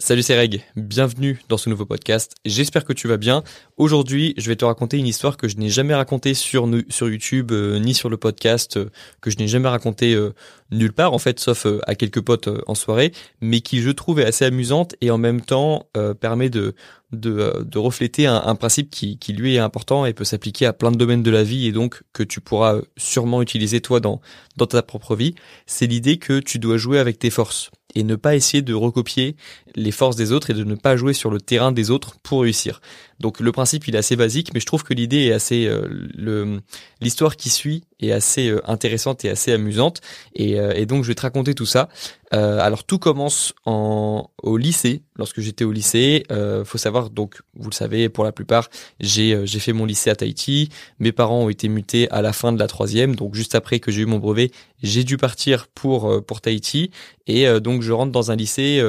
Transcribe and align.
Salut 0.00 0.24
c'est 0.24 0.36
Reg, 0.36 0.60
bienvenue 0.74 1.40
dans 1.48 1.56
ce 1.56 1.70
nouveau 1.70 1.86
podcast. 1.86 2.34
J'espère 2.44 2.84
que 2.84 2.92
tu 2.92 3.06
vas 3.06 3.16
bien. 3.16 3.44
Aujourd'hui, 3.76 4.34
je 4.36 4.48
vais 4.48 4.56
te 4.56 4.64
raconter 4.64 4.98
une 4.98 5.06
histoire 5.06 5.36
que 5.36 5.46
je 5.46 5.56
n'ai 5.56 5.68
jamais 5.68 5.94
racontée 5.94 6.34
sur 6.34 6.66
YouTube 7.00 7.52
euh, 7.52 7.78
ni 7.78 7.94
sur 7.94 8.08
le 8.08 8.16
podcast, 8.16 8.76
euh, 8.76 8.90
que 9.20 9.30
je 9.30 9.38
n'ai 9.38 9.46
jamais 9.46 9.68
racontée 9.68 10.14
euh, 10.14 10.34
nulle 10.72 10.92
part 10.92 11.12
en 11.12 11.20
fait, 11.20 11.38
sauf 11.38 11.68
à 11.86 11.94
quelques 11.94 12.20
potes 12.20 12.48
en 12.66 12.74
soirée, 12.74 13.12
mais 13.40 13.60
qui 13.60 13.82
je 13.82 13.90
trouve 13.90 14.18
est 14.18 14.24
assez 14.24 14.44
amusante 14.44 14.96
et 15.00 15.12
en 15.12 15.18
même 15.18 15.40
temps 15.40 15.88
permet 16.20 16.50
de 16.50 16.74
de, 17.12 17.64
de 17.64 17.78
refléter 17.78 18.26
un, 18.26 18.42
un, 18.44 18.56
principe 18.56 18.90
qui, 18.90 19.18
qui 19.18 19.32
lui 19.32 19.54
est 19.54 19.60
important 19.60 20.04
et 20.04 20.12
peut 20.12 20.24
s'appliquer 20.24 20.66
à 20.66 20.72
plein 20.72 20.90
de 20.90 20.96
domaines 20.96 21.22
de 21.22 21.30
la 21.30 21.44
vie 21.44 21.68
et 21.68 21.72
donc 21.72 22.02
que 22.12 22.24
tu 22.24 22.40
pourras 22.40 22.80
sûrement 22.96 23.40
utiliser 23.40 23.80
toi 23.80 24.00
dans 24.00 24.20
dans 24.56 24.66
ta 24.66 24.82
propre 24.82 25.14
vie. 25.14 25.36
C'est 25.66 25.86
l'idée 25.86 26.16
que 26.16 26.40
tu 26.40 26.58
dois 26.58 26.78
jouer 26.78 26.98
avec 26.98 27.20
tes 27.20 27.30
forces 27.30 27.70
et 27.94 28.02
ne 28.02 28.16
pas 28.16 28.34
essayer 28.34 28.62
de 28.62 28.74
recopier 28.74 29.36
les 29.74 29.90
forces 29.90 30.16
des 30.16 30.32
autres 30.32 30.50
et 30.50 30.54
de 30.54 30.64
ne 30.64 30.74
pas 30.74 30.96
jouer 30.96 31.12
sur 31.12 31.30
le 31.30 31.40
terrain 31.40 31.72
des 31.72 31.90
autres 31.90 32.16
pour 32.22 32.42
réussir. 32.42 32.80
Donc 33.20 33.40
le 33.40 33.52
principe 33.52 33.86
il 33.88 33.94
est 33.94 33.98
assez 33.98 34.16
basique, 34.16 34.52
mais 34.54 34.60
je 34.60 34.66
trouve 34.66 34.82
que 34.82 34.94
l'idée 34.94 35.26
est 35.26 35.32
assez 35.32 35.66
euh, 35.66 35.86
le 36.14 36.60
l'histoire 37.00 37.36
qui 37.36 37.50
suit 37.50 37.84
est 38.00 38.12
assez 38.12 38.48
euh, 38.48 38.60
intéressante 38.68 39.24
et 39.24 39.30
assez 39.30 39.52
amusante 39.52 40.00
et, 40.34 40.58
euh, 40.58 40.72
et, 40.74 40.86
donc 40.86 41.04
je 41.04 41.08
vais 41.08 41.14
te 41.14 41.22
raconter 41.22 41.54
tout 41.54 41.66
ça. 41.66 41.88
alors 42.32 42.82
tout 42.82 42.98
commence 42.98 43.54
en 43.64 44.28
au 44.42 44.56
lycée. 44.56 45.02
Lorsque 45.14 45.40
j'étais 45.40 45.64
au 45.64 45.70
lycée, 45.70 46.24
faut 46.64 46.78
savoir 46.78 47.10
donc 47.10 47.42
vous 47.54 47.70
le 47.70 47.74
savez 47.74 48.08
pour 48.08 48.24
la 48.24 48.32
plupart 48.32 48.70
j'ai 48.98 49.46
j'ai 49.46 49.60
fait 49.60 49.72
mon 49.72 49.84
lycée 49.84 50.10
à 50.10 50.16
Tahiti. 50.16 50.68
Mes 50.98 51.12
parents 51.12 51.44
ont 51.44 51.48
été 51.48 51.68
mutés 51.68 52.10
à 52.10 52.22
la 52.22 52.32
fin 52.32 52.52
de 52.52 52.58
la 52.58 52.66
troisième, 52.66 53.14
donc 53.14 53.36
juste 53.36 53.54
après 53.54 53.78
que 53.78 53.92
j'ai 53.92 54.02
eu 54.02 54.06
mon 54.06 54.18
brevet, 54.18 54.50
j'ai 54.82 55.04
dû 55.04 55.16
partir 55.16 55.68
pour 55.68 56.24
pour 56.26 56.40
Tahiti 56.40 56.90
et 57.28 57.46
donc 57.60 57.82
je 57.82 57.92
rentre 57.92 58.10
dans 58.10 58.32
un 58.32 58.36
lycée. 58.36 58.82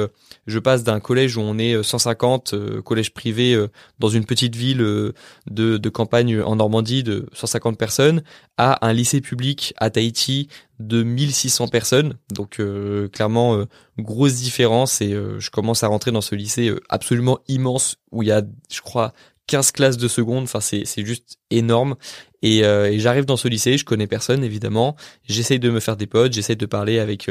je 0.48 0.58
passe 0.58 0.82
d'un 0.82 0.98
collège 0.98 1.36
où 1.36 1.40
on 1.40 1.56
est 1.56 1.80
150 1.80 2.56
collège 2.82 3.12
privé 3.12 3.56
dans 4.00 4.08
une 4.08 4.24
petite 4.26 4.56
ville 4.56 4.82
euh, 4.82 5.12
de, 5.50 5.76
de 5.76 5.88
campagne 5.88 6.40
en 6.40 6.56
Normandie 6.56 7.02
de 7.02 7.26
150 7.32 7.78
personnes 7.78 8.22
à 8.56 8.86
un 8.86 8.92
lycée 8.92 9.20
public 9.20 9.74
à 9.78 9.90
Tahiti 9.90 10.48
de 10.78 11.02
1600 11.02 11.68
personnes. 11.68 12.18
Donc 12.32 12.60
euh, 12.60 13.08
clairement, 13.08 13.56
euh, 13.56 13.66
grosse 13.98 14.34
différence 14.34 15.00
et 15.00 15.12
je 15.38 15.50
commence 15.50 15.82
à 15.82 15.88
rentrer 15.88 16.12
dans 16.12 16.20
ce 16.20 16.34
lycée 16.34 16.72
absolument 16.88 17.38
immense 17.48 17.96
où 18.12 18.22
il 18.22 18.28
y 18.28 18.32
a, 18.32 18.42
je 18.70 18.80
crois, 18.80 19.12
15 19.46 19.70
classes 19.70 19.96
de 19.96 20.08
seconde, 20.08 20.44
enfin 20.44 20.60
c'est 20.60 20.84
juste 21.04 21.38
énorme. 21.50 21.94
Et, 22.42 22.58
et 22.58 22.98
j'arrive 22.98 23.24
dans 23.24 23.36
ce 23.36 23.48
lycée, 23.48 23.78
je 23.78 23.84
connais 23.84 24.06
personne 24.06 24.44
évidemment. 24.44 24.96
J'essaye 25.24 25.58
de 25.58 25.70
me 25.70 25.80
faire 25.80 25.96
des 25.96 26.06
potes, 26.06 26.32
j'essaye 26.32 26.56
de 26.56 26.66
parler 26.66 26.98
avec 26.98 27.30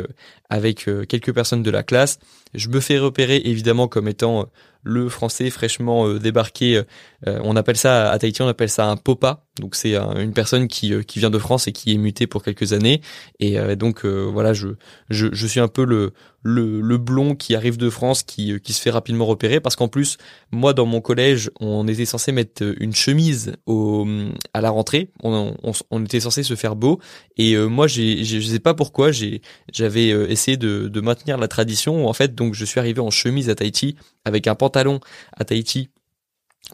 avec 0.49 0.89
quelques 1.07 1.33
personnes 1.33 1.61
de 1.61 1.71
la 1.71 1.83
classe. 1.83 2.19
Je 2.53 2.69
me 2.69 2.79
fais 2.79 2.97
repérer 2.97 3.41
évidemment 3.43 3.87
comme 3.87 4.07
étant 4.07 4.49
le 4.85 5.09
français 5.09 5.49
fraîchement 5.49 6.07
euh, 6.07 6.19
débarqué. 6.19 6.83
Euh, 7.27 7.39
on 7.43 7.55
appelle 7.57 7.75
ça 7.75 8.11
à 8.11 8.17
Tahiti, 8.17 8.41
on 8.41 8.47
appelle 8.47 8.69
ça 8.69 8.85
un 8.85 8.95
popa. 8.95 9.44
Donc 9.59 9.75
c'est 9.75 9.95
une 9.95 10.33
personne 10.33 10.67
qui, 10.67 10.93
euh, 10.93 11.01
qui 11.01 11.19
vient 11.19 11.29
de 11.29 11.39
France 11.39 11.67
et 11.67 11.71
qui 11.71 11.93
est 11.93 11.97
mutée 11.97 12.27
pour 12.27 12.43
quelques 12.43 12.73
années. 12.73 13.01
Et 13.39 13.57
donc 13.75 14.05
voilà, 14.05 14.53
je, 14.53 14.69
je, 15.09 15.27
je 15.31 15.47
suis 15.47 15.59
un 15.59 15.67
peu 15.67 15.85
le, 15.85 16.13
le, 16.43 16.81
le 16.81 16.97
blond 16.97 17.35
qui 17.35 17.55
arrive 17.55 17.77
de 17.77 17.89
France, 17.89 18.23
qui, 18.23 18.59
qui 18.61 18.73
se 18.73 18.81
fait 18.81 18.89
rapidement 18.89 19.25
repérer. 19.25 19.59
Parce 19.59 19.75
qu'en 19.75 19.87
plus, 19.87 20.17
moi 20.51 20.73
dans 20.73 20.85
mon 20.85 21.01
collège, 21.01 21.51
on 21.59 21.87
était 21.87 22.05
censé 22.05 22.31
mettre 22.31 22.63
une 22.79 22.93
chemise 22.93 23.53
au, 23.65 24.07
à 24.53 24.61
la 24.61 24.69
rentrée. 24.69 25.09
On, 25.23 25.55
on, 25.63 25.71
on 25.91 26.03
était 26.03 26.19
censé 26.19 26.43
se 26.43 26.55
faire 26.55 26.75
beau. 26.75 26.99
Et 27.37 27.57
moi, 27.57 27.87
j'ai, 27.87 28.23
je 28.23 28.39
sais 28.39 28.59
pas 28.59 28.73
pourquoi, 28.73 29.11
j'ai, 29.11 29.41
j'avais 29.71 30.09
essayé 30.31 30.57
de, 30.57 30.87
de 30.87 31.01
maintenir 31.01 31.37
la 31.37 31.47
tradition. 31.47 32.07
En 32.07 32.13
fait, 32.13 32.35
donc 32.35 32.53
je 32.53 32.65
suis 32.65 32.79
arrivé 32.79 32.99
en 32.99 33.09
chemise 33.09 33.49
à 33.49 33.55
Tahiti 33.55 33.95
avec 34.25 34.47
un 34.47 34.55
pantalon 34.55 34.99
à 35.37 35.45
Tahiti 35.45 35.89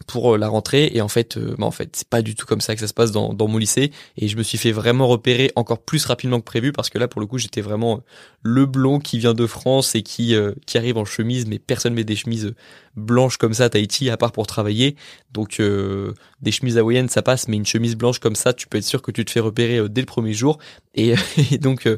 pour 0.06 0.34
euh, 0.34 0.38
la 0.38 0.48
rentrée. 0.48 0.90
Et 0.94 1.00
en 1.00 1.08
fait 1.08 1.36
euh, 1.36 1.54
bah 1.58 1.66
en 1.66 1.70
fait 1.70 1.90
c'est 1.94 2.08
pas 2.08 2.22
du 2.22 2.34
tout 2.34 2.46
comme 2.46 2.60
ça 2.60 2.74
que 2.74 2.80
ça 2.80 2.86
se 2.86 2.94
passe 2.94 3.12
dans, 3.12 3.34
dans 3.34 3.48
mon 3.48 3.58
lycée. 3.58 3.92
Et 4.16 4.28
je 4.28 4.36
me 4.36 4.42
suis 4.42 4.58
fait 4.58 4.72
vraiment 4.72 5.06
repérer 5.06 5.50
encore 5.56 5.82
plus 5.82 6.04
rapidement 6.06 6.40
que 6.40 6.44
prévu 6.44 6.72
parce 6.72 6.90
que 6.90 6.98
là 6.98 7.08
pour 7.08 7.20
le 7.20 7.26
coup 7.26 7.38
j'étais 7.38 7.60
vraiment 7.60 7.96
euh, 7.96 8.00
le 8.42 8.66
blond 8.66 8.98
qui 8.98 9.18
vient 9.18 9.34
de 9.34 9.46
France 9.46 9.94
et 9.94 10.02
qui 10.02 10.34
qui 10.66 10.78
arrive 10.78 10.96
en 10.96 11.04
chemise 11.04 11.46
mais 11.46 11.58
personne 11.58 11.94
met 11.94 12.04
des 12.04 12.16
chemises 12.16 12.54
blanches 12.96 13.36
comme 13.36 13.54
ça 13.54 13.64
à 13.64 13.68
Tahiti 13.68 14.10
à 14.10 14.16
part 14.16 14.32
pour 14.32 14.46
travailler. 14.46 14.96
Donc 15.32 15.60
des 15.60 16.52
chemises 16.52 16.78
hawaïennes 16.78 17.08
ça 17.08 17.22
passe 17.22 17.48
mais 17.48 17.56
une 17.56 17.66
chemise 17.66 17.96
blanche 17.96 18.18
comme 18.18 18.34
ça 18.34 18.52
tu 18.52 18.66
peux 18.66 18.78
être 18.78 18.84
sûr 18.84 19.02
que 19.02 19.10
tu 19.10 19.24
te 19.24 19.30
fais 19.30 19.40
repérer 19.40 19.88
dès 19.88 20.00
le 20.00 20.06
premier 20.06 20.32
jour. 20.32 20.58
Et, 20.94 21.14
et 21.52 21.58
donc 21.58 21.88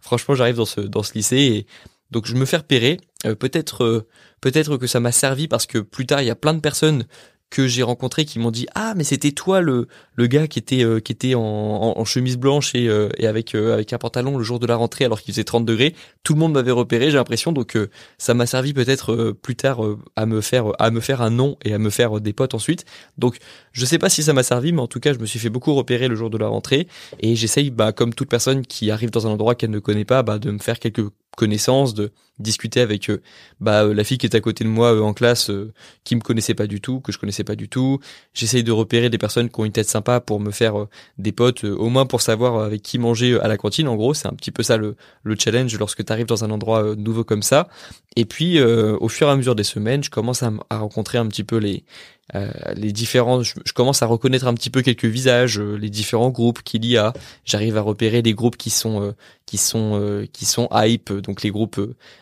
franchement 0.00 0.34
j'arrive 0.34 0.56
dans 0.56 0.66
ce 0.66 0.80
dans 0.80 1.02
ce 1.02 1.14
lycée 1.14 1.36
et 1.36 1.66
donc 2.10 2.26
je 2.26 2.34
me 2.34 2.44
fais 2.44 2.58
repérer. 2.58 2.98
Euh, 3.26 3.34
peut-être 3.34 3.84
euh, 3.84 4.06
peut-être 4.40 4.76
que 4.76 4.86
ça 4.86 5.00
m'a 5.00 5.12
servi 5.12 5.48
parce 5.48 5.66
que 5.66 5.78
plus 5.78 6.06
tard 6.06 6.22
il 6.22 6.26
y 6.26 6.30
a 6.30 6.36
plein 6.36 6.54
de 6.54 6.60
personnes 6.60 7.06
que 7.54 7.68
j'ai 7.68 7.84
rencontrés 7.84 8.24
qui 8.24 8.40
m'ont 8.40 8.50
dit 8.50 8.66
ah 8.74 8.94
mais 8.96 9.04
c'était 9.04 9.30
toi 9.30 9.60
le 9.60 9.86
le 10.16 10.26
gars 10.26 10.48
qui 10.48 10.58
était 10.58 10.84
euh, 10.84 10.98
qui 10.98 11.12
était 11.12 11.36
en, 11.36 11.40
en, 11.40 12.04
chemise 12.04 12.36
blanche 12.36 12.74
et, 12.74 12.90
et 13.16 13.28
avec 13.28 13.54
avec 13.54 13.92
un 13.92 13.98
pantalon 13.98 14.36
le 14.36 14.42
jour 14.42 14.58
de 14.58 14.66
la 14.66 14.74
rentrée 14.74 15.04
alors 15.04 15.20
qu'il 15.20 15.32
faisait 15.32 15.44
30 15.44 15.64
degrés. 15.64 15.94
Tout 16.24 16.34
le 16.34 16.40
monde 16.40 16.52
m'avait 16.52 16.72
repéré 16.72 17.12
j'ai 17.12 17.16
l'impression. 17.16 17.52
Donc 17.52 17.78
ça 18.18 18.34
m'a 18.34 18.46
servi 18.46 18.74
peut-être 18.74 19.32
plus 19.40 19.54
tard 19.54 19.80
à 20.16 20.26
me 20.26 20.40
faire 20.40 20.72
à 20.80 20.90
me 20.90 20.98
faire 20.98 21.22
un 21.22 21.30
nom 21.30 21.56
et 21.64 21.72
à 21.72 21.78
me 21.78 21.90
faire 21.90 22.20
des 22.20 22.32
potes 22.32 22.54
ensuite. 22.54 22.86
Donc 23.18 23.38
je 23.70 23.86
sais 23.86 23.98
pas 23.98 24.08
si 24.08 24.24
ça 24.24 24.32
m'a 24.32 24.42
servi 24.42 24.72
mais 24.72 24.82
en 24.82 24.88
tout 24.88 24.98
cas 24.98 25.12
je 25.12 25.20
me 25.20 25.26
suis 25.26 25.38
fait 25.38 25.50
beaucoup 25.50 25.74
repérer 25.74 26.08
le 26.08 26.16
jour 26.16 26.30
de 26.30 26.38
la 26.38 26.48
rentrée. 26.48 26.88
Et 27.20 27.36
j'essaye 27.36 27.70
bah 27.70 27.92
comme 27.92 28.14
toute 28.14 28.28
personne 28.28 28.66
qui 28.66 28.90
arrive 28.90 29.10
dans 29.10 29.28
un 29.28 29.30
endroit 29.30 29.54
qu'elle 29.54 29.70
ne 29.70 29.78
connaît 29.78 30.04
pas 30.04 30.24
bah 30.24 30.40
de 30.40 30.50
me 30.50 30.58
faire 30.58 30.80
quelques 30.80 31.08
connaissance, 31.34 31.94
de 31.94 32.12
discuter 32.38 32.80
avec 32.80 33.10
euh, 33.10 33.22
bah, 33.60 33.84
euh, 33.84 33.94
la 33.94 34.02
fille 34.04 34.18
qui 34.18 34.26
est 34.26 34.34
à 34.34 34.40
côté 34.40 34.64
de 34.64 34.68
moi 34.68 34.92
euh, 34.92 35.00
en 35.02 35.14
classe, 35.14 35.50
qui 36.02 36.16
me 36.16 36.20
connaissait 36.20 36.54
pas 36.54 36.66
du 36.66 36.80
tout, 36.80 37.00
que 37.00 37.12
je 37.12 37.18
connaissais 37.18 37.44
pas 37.44 37.54
du 37.54 37.68
tout. 37.68 38.00
J'essaye 38.32 38.64
de 38.64 38.72
repérer 38.72 39.10
des 39.10 39.18
personnes 39.18 39.48
qui 39.48 39.60
ont 39.60 39.64
une 39.64 39.72
tête 39.72 39.88
sympa 39.88 40.20
pour 40.20 40.40
me 40.40 40.50
faire 40.50 40.86
des 41.18 41.32
potes, 41.32 41.64
au 41.64 41.88
moins 41.88 42.06
pour 42.06 42.20
savoir 42.20 42.60
avec 42.60 42.82
qui 42.82 42.98
manger 42.98 43.38
à 43.40 43.48
la 43.48 43.56
cantine. 43.56 43.88
En 43.88 43.96
gros, 43.96 44.14
c'est 44.14 44.26
un 44.26 44.32
petit 44.32 44.50
peu 44.50 44.62
ça 44.62 44.76
le, 44.76 44.96
le 45.22 45.36
challenge 45.38 45.76
lorsque 45.78 46.04
tu 46.04 46.12
arrives 46.12 46.26
dans 46.26 46.44
un 46.44 46.50
endroit 46.50 46.94
nouveau 46.96 47.24
comme 47.24 47.42
ça. 47.42 47.68
Et 48.16 48.24
puis, 48.24 48.60
au 48.60 49.08
fur 49.08 49.28
et 49.28 49.30
à 49.30 49.36
mesure 49.36 49.54
des 49.54 49.64
semaines, 49.64 50.02
je 50.02 50.10
commence 50.10 50.42
à 50.42 50.52
rencontrer 50.78 51.18
un 51.18 51.26
petit 51.26 51.44
peu 51.44 51.56
les 51.56 51.84
euh, 52.34 52.50
les 52.74 52.92
différents, 52.92 53.42
je, 53.42 53.52
commence 53.74 54.02
à 54.02 54.06
reconnaître 54.06 54.46
un 54.46 54.54
petit 54.54 54.70
peu 54.70 54.80
quelques 54.80 55.04
visages, 55.04 55.58
euh, 55.58 55.76
les 55.76 55.90
différents 55.90 56.30
groupes 56.30 56.62
qu'il 56.62 56.84
y 56.86 56.96
a. 56.96 57.12
J'arrive 57.44 57.76
à 57.76 57.82
repérer 57.82 58.22
les 58.22 58.32
groupes 58.32 58.56
qui 58.56 58.70
sont 58.70 59.02
euh, 59.02 59.12
qui 59.44 59.58
sont 59.58 60.24
qui 60.32 60.46
sont 60.46 60.68
hype, 60.72 61.12
donc 61.12 61.42
les 61.42 61.50
groupes 61.50 61.78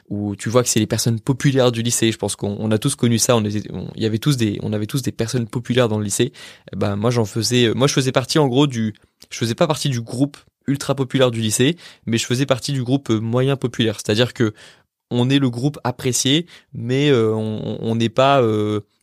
où 0.08 0.34
tu 0.34 0.48
vois 0.48 0.64
que 0.64 0.68
c'est 0.68 0.80
les 0.80 0.88
personnes 0.88 1.20
populaires 1.20 1.70
du 1.70 1.82
lycée. 1.82 2.10
Je 2.10 2.18
pense 2.18 2.34
qu'on 2.34 2.70
a 2.70 2.78
tous 2.78 2.96
connu 2.96 3.18
ça. 3.18 3.36
On, 3.36 3.44
il 3.44 4.02
y 4.02 4.06
avait 4.06 4.18
tous 4.18 4.36
des, 4.36 4.58
on 4.62 4.72
avait 4.72 4.86
tous 4.86 5.02
des 5.02 5.12
personnes 5.12 5.46
populaires 5.46 5.88
dans 5.88 5.98
le 5.98 6.04
lycée. 6.04 6.32
Ben 6.74 6.96
moi 6.96 7.10
j'en 7.10 7.24
faisais, 7.24 7.72
moi 7.74 7.86
je 7.86 7.94
faisais 7.94 8.12
partie 8.12 8.40
en 8.40 8.48
gros 8.48 8.66
du, 8.66 8.94
je 9.30 9.38
faisais 9.38 9.54
pas 9.54 9.68
partie 9.68 9.88
du 9.88 10.00
groupe 10.00 10.36
ultra 10.66 10.94
populaire 10.96 11.30
du 11.30 11.40
lycée, 11.40 11.76
mais 12.06 12.18
je 12.18 12.26
faisais 12.26 12.46
partie 12.46 12.72
du 12.72 12.82
groupe 12.82 13.08
moyen 13.10 13.56
populaire. 13.56 13.96
C'est-à-dire 13.96 14.34
que 14.34 14.52
on 15.10 15.30
est 15.30 15.38
le 15.38 15.50
groupe 15.50 15.78
apprécié, 15.84 16.46
mais 16.72 17.12
on 17.12 17.94
n'est 17.94 18.08
pas 18.08 18.42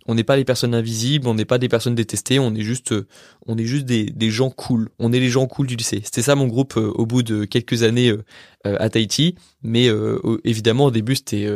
on 0.10 0.16
n'est 0.16 0.24
pas 0.24 0.38
les 0.38 0.44
personnes 0.44 0.74
invisibles, 0.74 1.28
on 1.28 1.36
n'est 1.36 1.46
pas 1.46 1.60
des 1.60 1.70
personnes 1.70 1.94
détestées, 1.94 2.40
on 2.40 2.56
est 2.56 2.64
juste, 2.64 2.94
euh, 2.94 3.06
on 3.46 3.60
est 3.60 3.66
juste 3.66 3.86
des, 3.86 4.06
des 4.06 4.32
gens 4.32 4.50
cool. 4.50 4.90
On 4.98 5.14
est 5.14 5.20
les 5.20 5.30
gens 5.30 5.46
cool 5.46 5.68
du 5.68 5.76
lycée. 5.76 6.02
C'était 6.04 6.24
ça 6.24 6.34
mon 6.34 6.48
groupe 6.48 6.78
euh, 6.78 6.92
au 6.96 7.06
bout 7.06 7.22
de 7.22 7.46
quelques 7.46 7.84
années 7.84 8.10
euh, 8.10 8.24
à 8.64 8.90
Tahiti. 8.90 9.36
Mais 9.62 9.88
évidemment 10.46 10.86
au 10.86 10.92
début 10.92 11.18
c'était, 11.18 11.48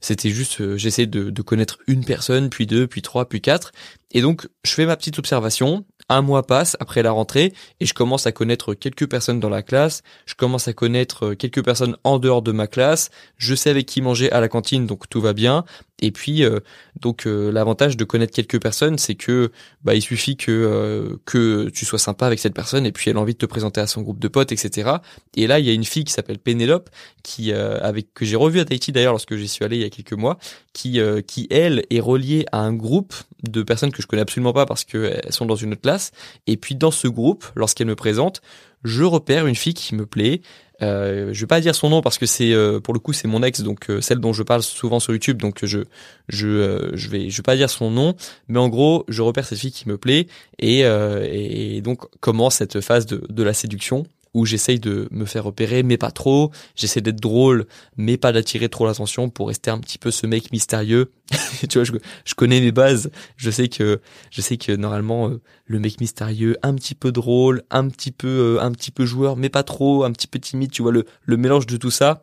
c'était 0.00 0.30
juste, 0.30 0.76
j'essaie 0.76 1.06
de, 1.06 1.42
connaître 1.42 1.78
une 1.86 2.02
personne, 2.02 2.48
puis 2.48 2.66
deux, 2.66 2.86
puis 2.86 3.02
trois, 3.02 3.28
puis 3.28 3.42
quatre. 3.42 3.72
Et 4.10 4.22
donc 4.22 4.48
je 4.64 4.72
fais 4.72 4.86
ma 4.86 4.96
petite 4.96 5.18
observation 5.18 5.84
un 6.08 6.22
mois 6.22 6.46
passe 6.46 6.76
après 6.80 7.02
la 7.02 7.12
rentrée 7.12 7.52
et 7.80 7.86
je 7.86 7.94
commence 7.94 8.26
à 8.26 8.32
connaître 8.32 8.74
quelques 8.74 9.08
personnes 9.08 9.38
dans 9.40 9.48
la 9.48 9.62
classe, 9.62 10.02
je 10.26 10.34
commence 10.34 10.66
à 10.68 10.72
connaître 10.72 11.34
quelques 11.34 11.64
personnes 11.64 11.96
en 12.04 12.18
dehors 12.18 12.42
de 12.42 12.52
ma 12.52 12.66
classe, 12.66 13.10
je 13.36 13.54
sais 13.54 13.70
avec 13.70 13.86
qui 13.86 14.02
manger 14.02 14.30
à 14.32 14.40
la 14.40 14.48
cantine 14.48 14.86
donc 14.86 15.08
tout 15.08 15.20
va 15.20 15.32
bien 15.32 15.64
et 16.02 16.10
puis 16.10 16.44
euh, 16.44 16.60
donc 17.00 17.26
euh, 17.26 17.50
l'avantage 17.50 17.96
de 17.96 18.04
connaître 18.04 18.34
quelques 18.34 18.60
personnes 18.60 18.98
c'est 18.98 19.14
que 19.14 19.50
bah 19.82 19.94
il 19.94 20.02
suffit 20.02 20.36
que 20.36 21.18
que 21.24 21.70
tu 21.70 21.86
sois 21.86 21.98
sympa 21.98 22.26
avec 22.26 22.38
cette 22.38 22.54
personne 22.54 22.84
et 22.84 22.92
puis 22.92 23.10
elle 23.10 23.16
a 23.16 23.20
envie 23.20 23.32
de 23.32 23.38
te 23.38 23.46
présenter 23.46 23.80
à 23.80 23.86
son 23.86 24.02
groupe 24.02 24.18
de 24.18 24.28
potes 24.28 24.52
etc 24.52 24.96
et 25.36 25.46
là 25.46 25.58
il 25.58 25.66
y 25.66 25.70
a 25.70 25.72
une 25.72 25.84
fille 25.84 26.04
qui 26.04 26.12
s'appelle 26.12 26.38
Pénélope 26.38 26.90
qui 27.22 27.52
avec 27.52 28.12
que 28.12 28.24
j'ai 28.24 28.36
revu 28.36 28.60
à 28.60 28.64
Tahiti 28.64 28.92
d'ailleurs 28.92 29.12
lorsque 29.12 29.36
j'y 29.36 29.48
suis 29.48 29.64
allé 29.64 29.76
il 29.76 29.82
y 29.82 29.86
a 29.86 29.90
quelques 29.90 30.12
mois 30.12 30.38
qui 30.72 31.00
qui 31.26 31.46
elle 31.50 31.84
est 31.90 32.00
reliée 32.00 32.44
à 32.52 32.58
un 32.58 32.74
groupe 32.74 33.14
de 33.42 33.62
personnes 33.62 33.92
que 33.92 34.02
je 34.02 34.06
connais 34.06 34.22
absolument 34.22 34.52
pas 34.52 34.66
parce 34.66 34.84
qu'elles 34.84 35.32
sont 35.32 35.46
dans 35.46 35.56
une 35.56 35.72
autre 35.72 35.82
classe 35.82 36.12
et 36.46 36.56
puis 36.56 36.74
dans 36.74 36.90
ce 36.90 37.08
groupe, 37.08 37.44
lorsqu'elle 37.54 37.86
me 37.86 37.96
présente, 37.96 38.42
je 38.84 39.04
repère 39.04 39.46
une 39.46 39.54
fille 39.54 39.74
qui 39.74 39.94
me 39.94 40.06
plaît. 40.06 40.42
Euh, 40.82 41.32
je 41.32 41.40
vais 41.40 41.46
pas 41.46 41.60
dire 41.60 41.74
son 41.74 41.88
nom 41.90 42.00
parce 42.02 42.18
que 42.18 42.26
c'est 42.26 42.52
euh, 42.52 42.80
pour 42.80 42.92
le 42.94 43.00
coup 43.00 43.12
c'est 43.12 43.28
mon 43.28 43.42
ex 43.42 43.60
donc 43.60 43.88
euh, 43.88 44.00
celle 44.00 44.18
dont 44.18 44.32
je 44.32 44.42
parle 44.42 44.62
souvent 44.62 45.00
sur 45.00 45.12
YouTube 45.12 45.40
donc 45.40 45.64
je 45.64 45.80
je 46.28 46.48
euh, 46.48 46.90
je 46.94 47.08
vais 47.08 47.30
je 47.30 47.36
vais 47.36 47.42
pas 47.42 47.56
dire 47.56 47.70
son 47.70 47.90
nom. 47.90 48.14
Mais 48.48 48.58
en 48.58 48.68
gros 48.68 49.04
je 49.08 49.22
repère 49.22 49.44
cette 49.44 49.58
fille 49.58 49.72
qui 49.72 49.88
me 49.88 49.98
plaît 49.98 50.26
et 50.58 50.80
et 50.80 51.80
donc 51.82 52.04
commence 52.20 52.56
cette 52.56 52.80
phase 52.80 53.06
de 53.06 53.22
de 53.28 53.42
la 53.42 53.54
séduction 53.54 54.06
où 54.34 54.46
j'essaye 54.46 54.80
de 54.80 55.08
me 55.10 55.24
faire 55.24 55.44
repérer, 55.44 55.82
mais 55.82 55.96
pas 55.96 56.10
trop. 56.10 56.50
J'essaie 56.74 57.00
d'être 57.00 57.20
drôle, 57.20 57.66
mais 57.96 58.16
pas 58.16 58.32
d'attirer 58.32 58.68
trop 58.68 58.86
l'attention 58.86 59.28
pour 59.28 59.48
rester 59.48 59.70
un 59.70 59.78
petit 59.78 59.98
peu 59.98 60.10
ce 60.10 60.26
mec 60.26 60.52
mystérieux. 60.52 61.12
tu 61.68 61.78
vois, 61.78 61.84
je, 61.84 62.34
connais 62.34 62.60
mes 62.60 62.72
bases. 62.72 63.10
Je 63.36 63.50
sais 63.50 63.68
que, 63.68 64.00
je 64.30 64.40
sais 64.40 64.56
que 64.56 64.72
normalement, 64.72 65.28
euh, 65.28 65.40
le 65.66 65.78
mec 65.78 66.00
mystérieux, 66.00 66.56
un 66.62 66.74
petit 66.74 66.94
peu 66.94 67.12
drôle, 67.12 67.62
un 67.70 67.88
petit 67.88 68.12
peu, 68.12 68.56
euh, 68.56 68.62
un 68.62 68.72
petit 68.72 68.90
peu 68.90 69.04
joueur, 69.04 69.36
mais 69.36 69.48
pas 69.48 69.62
trop, 69.62 70.04
un 70.04 70.12
petit 70.12 70.26
peu 70.26 70.38
timide. 70.38 70.70
Tu 70.70 70.82
vois, 70.82 70.92
le, 70.92 71.04
le 71.24 71.36
mélange 71.36 71.66
de 71.66 71.76
tout 71.76 71.90
ça, 71.90 72.22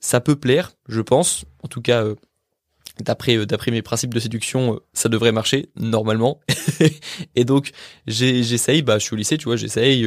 ça 0.00 0.20
peut 0.20 0.36
plaire, 0.36 0.72
je 0.88 1.00
pense. 1.00 1.44
En 1.62 1.68
tout 1.68 1.80
cas, 1.80 2.04
euh, 2.04 2.14
d'après 3.00 3.36
euh, 3.36 3.46
d'après 3.46 3.70
mes 3.70 3.82
principes 3.82 4.14
de 4.14 4.20
séduction, 4.20 4.74
euh, 4.74 4.78
ça 4.92 5.08
devrait 5.08 5.32
marcher 5.32 5.68
normalement. 5.76 6.40
et 7.36 7.44
donc 7.44 7.72
j'essaye, 8.06 8.82
bah 8.82 8.98
je 8.98 9.04
suis 9.04 9.14
au 9.14 9.16
lycée, 9.16 9.38
tu 9.38 9.44
vois, 9.44 9.56
j'essaye, 9.56 10.06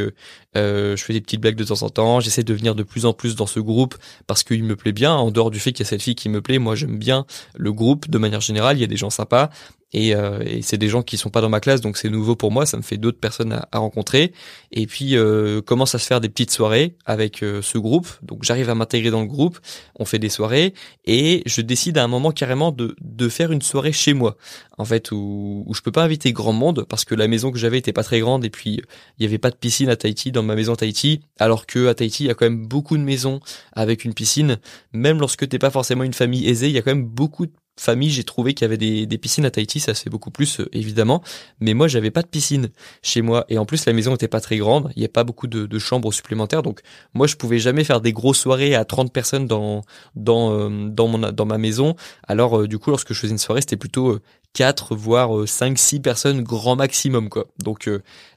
euh, 0.58 0.96
je 0.96 1.04
fais 1.04 1.14
des 1.14 1.22
petites 1.22 1.42
blagues 1.42 1.56
de 1.56 1.64
temps 1.64 1.84
en 1.84 1.90
temps, 1.90 2.20
j'essaie 2.20 2.44
de 2.44 2.54
venir 2.54 2.76
de 2.76 2.84
plus 2.84 3.06
en 3.06 3.14
plus 3.14 3.36
dans 3.36 3.48
ce 3.48 3.60
groupe 3.60 3.96
parce 4.28 4.44
qu'il 4.44 4.64
me 4.64 4.76
plaît 4.76 4.92
bien. 4.92 5.14
En 5.14 5.32
dehors 5.32 5.52
du 5.52 5.60
fait 5.60 5.72
qu'il 5.72 5.86
y 5.86 5.88
a 5.88 5.90
cette 5.90 6.02
fille 6.02 6.16
qui 6.16 6.30
me 6.30 6.42
plaît, 6.42 6.60
moi 6.60 6.76
j'aime 6.76 6.98
bien 6.98 7.26
le 7.56 7.74
groupe 7.74 8.10
de 8.10 8.18
manière 8.18 8.42
générale. 8.42 8.78
Il 8.78 8.82
y 8.82 8.86
a 8.86 8.88
des 8.88 8.98
gens 8.98 9.10
sympas, 9.10 9.50
et, 9.92 10.16
euh, 10.16 10.40
et 10.46 10.62
c'est 10.62 10.78
des 10.78 10.88
gens 10.88 11.02
qui 11.02 11.18
sont 11.18 11.30
pas 11.30 11.42
dans 11.42 11.50
ma 11.50 11.60
classe, 11.60 11.82
donc 11.82 11.98
c'est 11.98 12.10
nouveau 12.10 12.36
pour 12.36 12.52
moi. 12.52 12.66
Ça 12.66 12.78
me 12.78 12.82
fait 12.82 12.98
d'autres 12.98 13.20
personnes 13.20 13.54
à, 13.54 13.68
à, 13.72 13.80
rencontrer. 13.80 14.34
Et 14.72 14.86
puis 14.86 15.16
euh, 15.16 15.62
commence 15.62 15.96
à 15.96 16.00
se 16.00 16.06
faire 16.06 16.22
des 16.22 16.30
petites 16.30 16.52
soirées 16.52 16.96
avec 17.06 17.42
euh, 17.42 17.62
ce 17.62 17.78
groupe. 17.78 18.08
Donc 18.22 18.44
j'arrive 18.44 18.70
à 18.70 18.76
m'intégrer 18.76 19.10
dans 19.10 19.22
le 19.22 19.28
groupe. 19.28 19.60
On 19.96 20.06
fait 20.06 20.20
des 20.20 20.30
soirées 20.30 20.74
et 21.06 21.42
je 21.46 21.62
décide 21.62 21.98
à 21.98 22.04
un 22.04 22.08
moment 22.08 22.32
carrément 22.32 22.72
de, 22.72 22.96
de 23.02 23.30
faire 23.30 23.52
une 23.52 23.62
soirée 23.62 23.92
chez 23.92 24.14
moi. 24.14 24.38
En 24.78 24.86
fait, 24.86 25.12
où, 25.12 25.64
où 25.66 25.74
je 25.74 25.82
peux 25.82 25.92
pas 25.92 26.04
inviter 26.04 26.32
grand 26.32 26.54
monde 26.54 26.86
parce 26.88 27.04
que 27.04 27.16
la 27.16 27.28
maison 27.28 27.52
que 27.52 27.58
j'avais 27.58 27.80
était 27.80 27.94
pas 27.94 28.04
très 28.04 28.20
grande 28.20 28.46
et 28.46 28.50
puis 28.50 28.82
il 29.18 29.24
y 29.24 29.26
avait 29.26 29.38
pas 29.38 29.50
de 29.50 29.56
piscine 29.56 29.90
à 29.90 29.96
Tahiti 29.96 30.32
dans 30.32 30.44
ma 30.44 30.56
maison 30.56 30.76
Tahiti. 30.76 31.22
Alors 31.40 31.66
que 31.66 31.88
à 31.88 31.96
Tahiti, 31.96 32.26
il 32.26 32.28
y 32.28 32.30
a 32.30 32.36
quand 32.36 32.46
même 32.46 32.68
beaucoup 32.68 32.98
de 32.98 33.04
maisons 33.04 33.40
avec 33.74 34.06
une 34.06 34.14
piscine. 34.14 34.58
Même 34.94 35.20
lorsque 35.20 35.50
t'es 35.50 35.60
pas 35.60 35.72
forcément 35.72 36.04
une 36.04 36.14
famille 36.14 36.48
aisée, 36.48 36.68
il 36.68 36.74
y 36.74 36.78
a 36.78 36.82
quand 36.82 36.92
même 36.92 37.06
beaucoup 37.06 37.46
de 37.48 37.52
famille, 37.80 38.10
j'ai 38.10 38.24
trouvé 38.24 38.54
qu'il 38.54 38.66
y 38.66 38.68
avait 38.68 38.78
des, 38.78 39.18
piscines 39.18 39.46
à 39.46 39.52
Tahiti, 39.52 39.80
ça 39.80 39.94
se 39.94 40.04
fait 40.04 40.10
beaucoup 40.10 40.32
plus 40.32 40.60
euh, 40.60 40.70
évidemment, 40.72 41.24
mais 41.60 41.74
moi 41.74 41.88
j'avais 41.88 42.12
pas 42.12 42.22
de 42.22 42.28
piscine 42.28 42.70
chez 43.02 43.22
moi 43.22 43.46
et 43.50 43.58
en 43.58 43.66
plus 43.66 43.86
la 43.86 43.94
maison 43.94 44.16
était 44.16 44.28
pas 44.28 44.42
très 44.42 44.58
grande, 44.58 44.92
il 44.96 45.02
y 45.02 45.06
a 45.06 45.10
pas 45.10 45.24
beaucoup 45.24 45.48
de, 45.48 45.66
de, 45.66 45.80
chambres 45.80 46.14
supplémentaires, 46.14 46.62
donc 46.62 46.82
moi 47.14 47.28
je 47.28 47.36
pouvais 47.36 47.60
jamais 47.60 47.84
faire 47.84 48.02
des 48.02 48.14
grosses 48.14 48.40
soirées 48.40 48.76
à 48.76 48.86
30 48.86 49.12
personnes 49.14 49.48
dans 49.48 49.82
dans 50.16 50.52
euh, 50.54 50.88
dans 50.90 51.08
mon 51.08 51.32
dans 51.32 51.46
ma 51.46 51.58
maison. 51.58 51.96
Alors 52.28 52.60
euh, 52.60 52.68
du 52.68 52.80
coup 52.80 52.90
lorsque 52.90 53.14
je 53.14 53.20
faisais 53.20 53.32
une 53.32 53.38
soirée, 53.38 53.62
c'était 53.62 53.78
plutôt 53.78 54.20
4 54.54 54.96
voire 54.96 55.48
5 55.48 55.78
6 55.78 56.00
personnes 56.02 56.44
grand 56.44 56.76
maximum 56.76 57.30
quoi. 57.30 57.48
Donc 57.64 57.90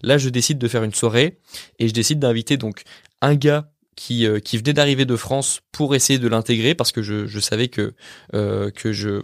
là 0.02 0.18
je 0.18 0.28
décide 0.28 0.58
de 0.58 0.68
faire 0.68 0.84
une 0.84 0.94
soirée 0.94 1.38
et 1.78 1.88
je 1.88 1.92
décide 1.92 2.18
d'inviter 2.18 2.56
donc 2.56 2.82
un 3.20 3.34
gars 3.34 3.71
qui, 3.96 4.26
euh, 4.26 4.38
qui 4.38 4.58
venait 4.58 4.72
d'arriver 4.72 5.04
de 5.04 5.16
France 5.16 5.60
pour 5.72 5.94
essayer 5.94 6.18
de 6.18 6.28
l'intégrer 6.28 6.74
parce 6.74 6.92
que 6.92 7.02
je, 7.02 7.26
je 7.26 7.40
savais 7.40 7.68
que 7.68 7.94
euh, 8.34 8.70
que 8.70 8.92
je 8.92 9.20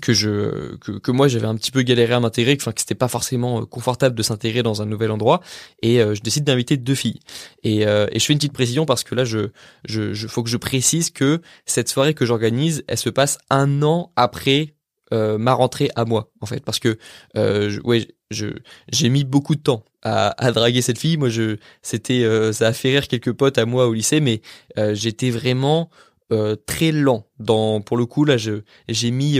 que 0.00 0.12
je 0.12 0.76
que, 0.76 0.92
que 0.92 1.10
moi 1.10 1.28
j'avais 1.28 1.46
un 1.46 1.54
petit 1.54 1.70
peu 1.70 1.82
galéré 1.82 2.12
à 2.12 2.20
m'intégrer 2.20 2.56
enfin 2.60 2.72
que 2.72 2.80
c'était 2.80 2.94
pas 2.94 3.08
forcément 3.08 3.62
euh, 3.62 3.64
confortable 3.64 4.14
de 4.14 4.22
s'intégrer 4.22 4.62
dans 4.62 4.82
un 4.82 4.86
nouvel 4.86 5.10
endroit. 5.10 5.40
Et 5.82 5.98
je 5.98 6.20
décide 6.20 6.44
d'inviter 6.44 6.76
deux 6.76 6.94
filles. 6.94 7.20
Et, 7.62 7.82
et 7.82 8.18
je 8.18 8.24
fais 8.24 8.32
une 8.32 8.38
petite 8.38 8.52
précision 8.52 8.86
parce 8.86 9.04
que 9.04 9.14
là 9.14 9.24
je 9.24 9.50
je, 9.84 10.12
je 10.12 10.26
faut 10.26 10.42
que 10.42 10.50
je 10.50 10.56
précise 10.56 11.10
que 11.10 11.40
cette 11.64 11.88
soirée 11.88 12.14
que 12.14 12.26
j'organise 12.26 12.84
elle 12.88 12.98
se 12.98 13.10
passe 13.10 13.38
un 13.50 13.82
an 13.82 14.12
après 14.16 14.75
euh, 15.12 15.38
ma 15.38 15.52
rentrée 15.52 15.90
à 15.94 16.04
moi 16.04 16.30
en 16.40 16.46
fait 16.46 16.64
parce 16.64 16.78
que 16.78 16.98
euh, 17.36 17.78
ouais 17.84 18.08
je 18.30 18.46
j'ai 18.90 19.08
mis 19.08 19.24
beaucoup 19.24 19.54
de 19.54 19.60
temps 19.60 19.84
à, 20.02 20.34
à 20.44 20.50
draguer 20.52 20.82
cette 20.82 20.98
fille. 20.98 21.16
Moi 21.16 21.28
je 21.28 21.58
c'était 21.82 22.24
euh, 22.24 22.52
ça 22.52 22.68
a 22.68 22.72
fait 22.72 22.90
rire 22.90 23.06
quelques 23.08 23.32
potes 23.32 23.58
à 23.58 23.66
moi 23.66 23.86
au 23.86 23.94
lycée 23.94 24.20
mais 24.20 24.40
euh, 24.78 24.94
j'étais 24.94 25.30
vraiment 25.30 25.90
euh, 26.32 26.56
très 26.66 26.90
lent 26.90 27.26
dans 27.38 27.80
pour 27.80 27.96
le 27.96 28.06
coup 28.06 28.24
là 28.24 28.36
je 28.36 28.62
j'ai 28.88 29.12
mis 29.12 29.38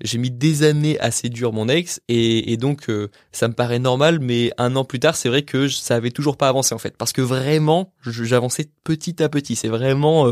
j'ai 0.00 0.18
mis 0.18 0.30
des 0.30 0.62
années 0.62 0.98
à 0.98 1.10
séduire 1.10 1.52
mon 1.52 1.68
ex 1.68 2.00
et, 2.08 2.52
et 2.52 2.56
donc 2.56 2.90
ça 3.32 3.48
me 3.48 3.52
paraît 3.54 3.78
normal 3.78 4.18
mais 4.18 4.50
un 4.56 4.74
an 4.76 4.84
plus 4.84 4.98
tard 4.98 5.14
c'est 5.14 5.28
vrai 5.28 5.42
que 5.42 5.68
ça 5.68 5.94
avait 5.94 6.10
toujours 6.10 6.38
pas 6.38 6.48
avancé 6.48 6.74
en 6.74 6.78
fait 6.78 6.96
parce 6.96 7.12
que 7.12 7.20
vraiment 7.20 7.92
j'avançais 8.04 8.70
petit 8.82 9.22
à 9.22 9.28
petit. 9.28 9.56
C'est 9.56 9.68
vraiment 9.68 10.26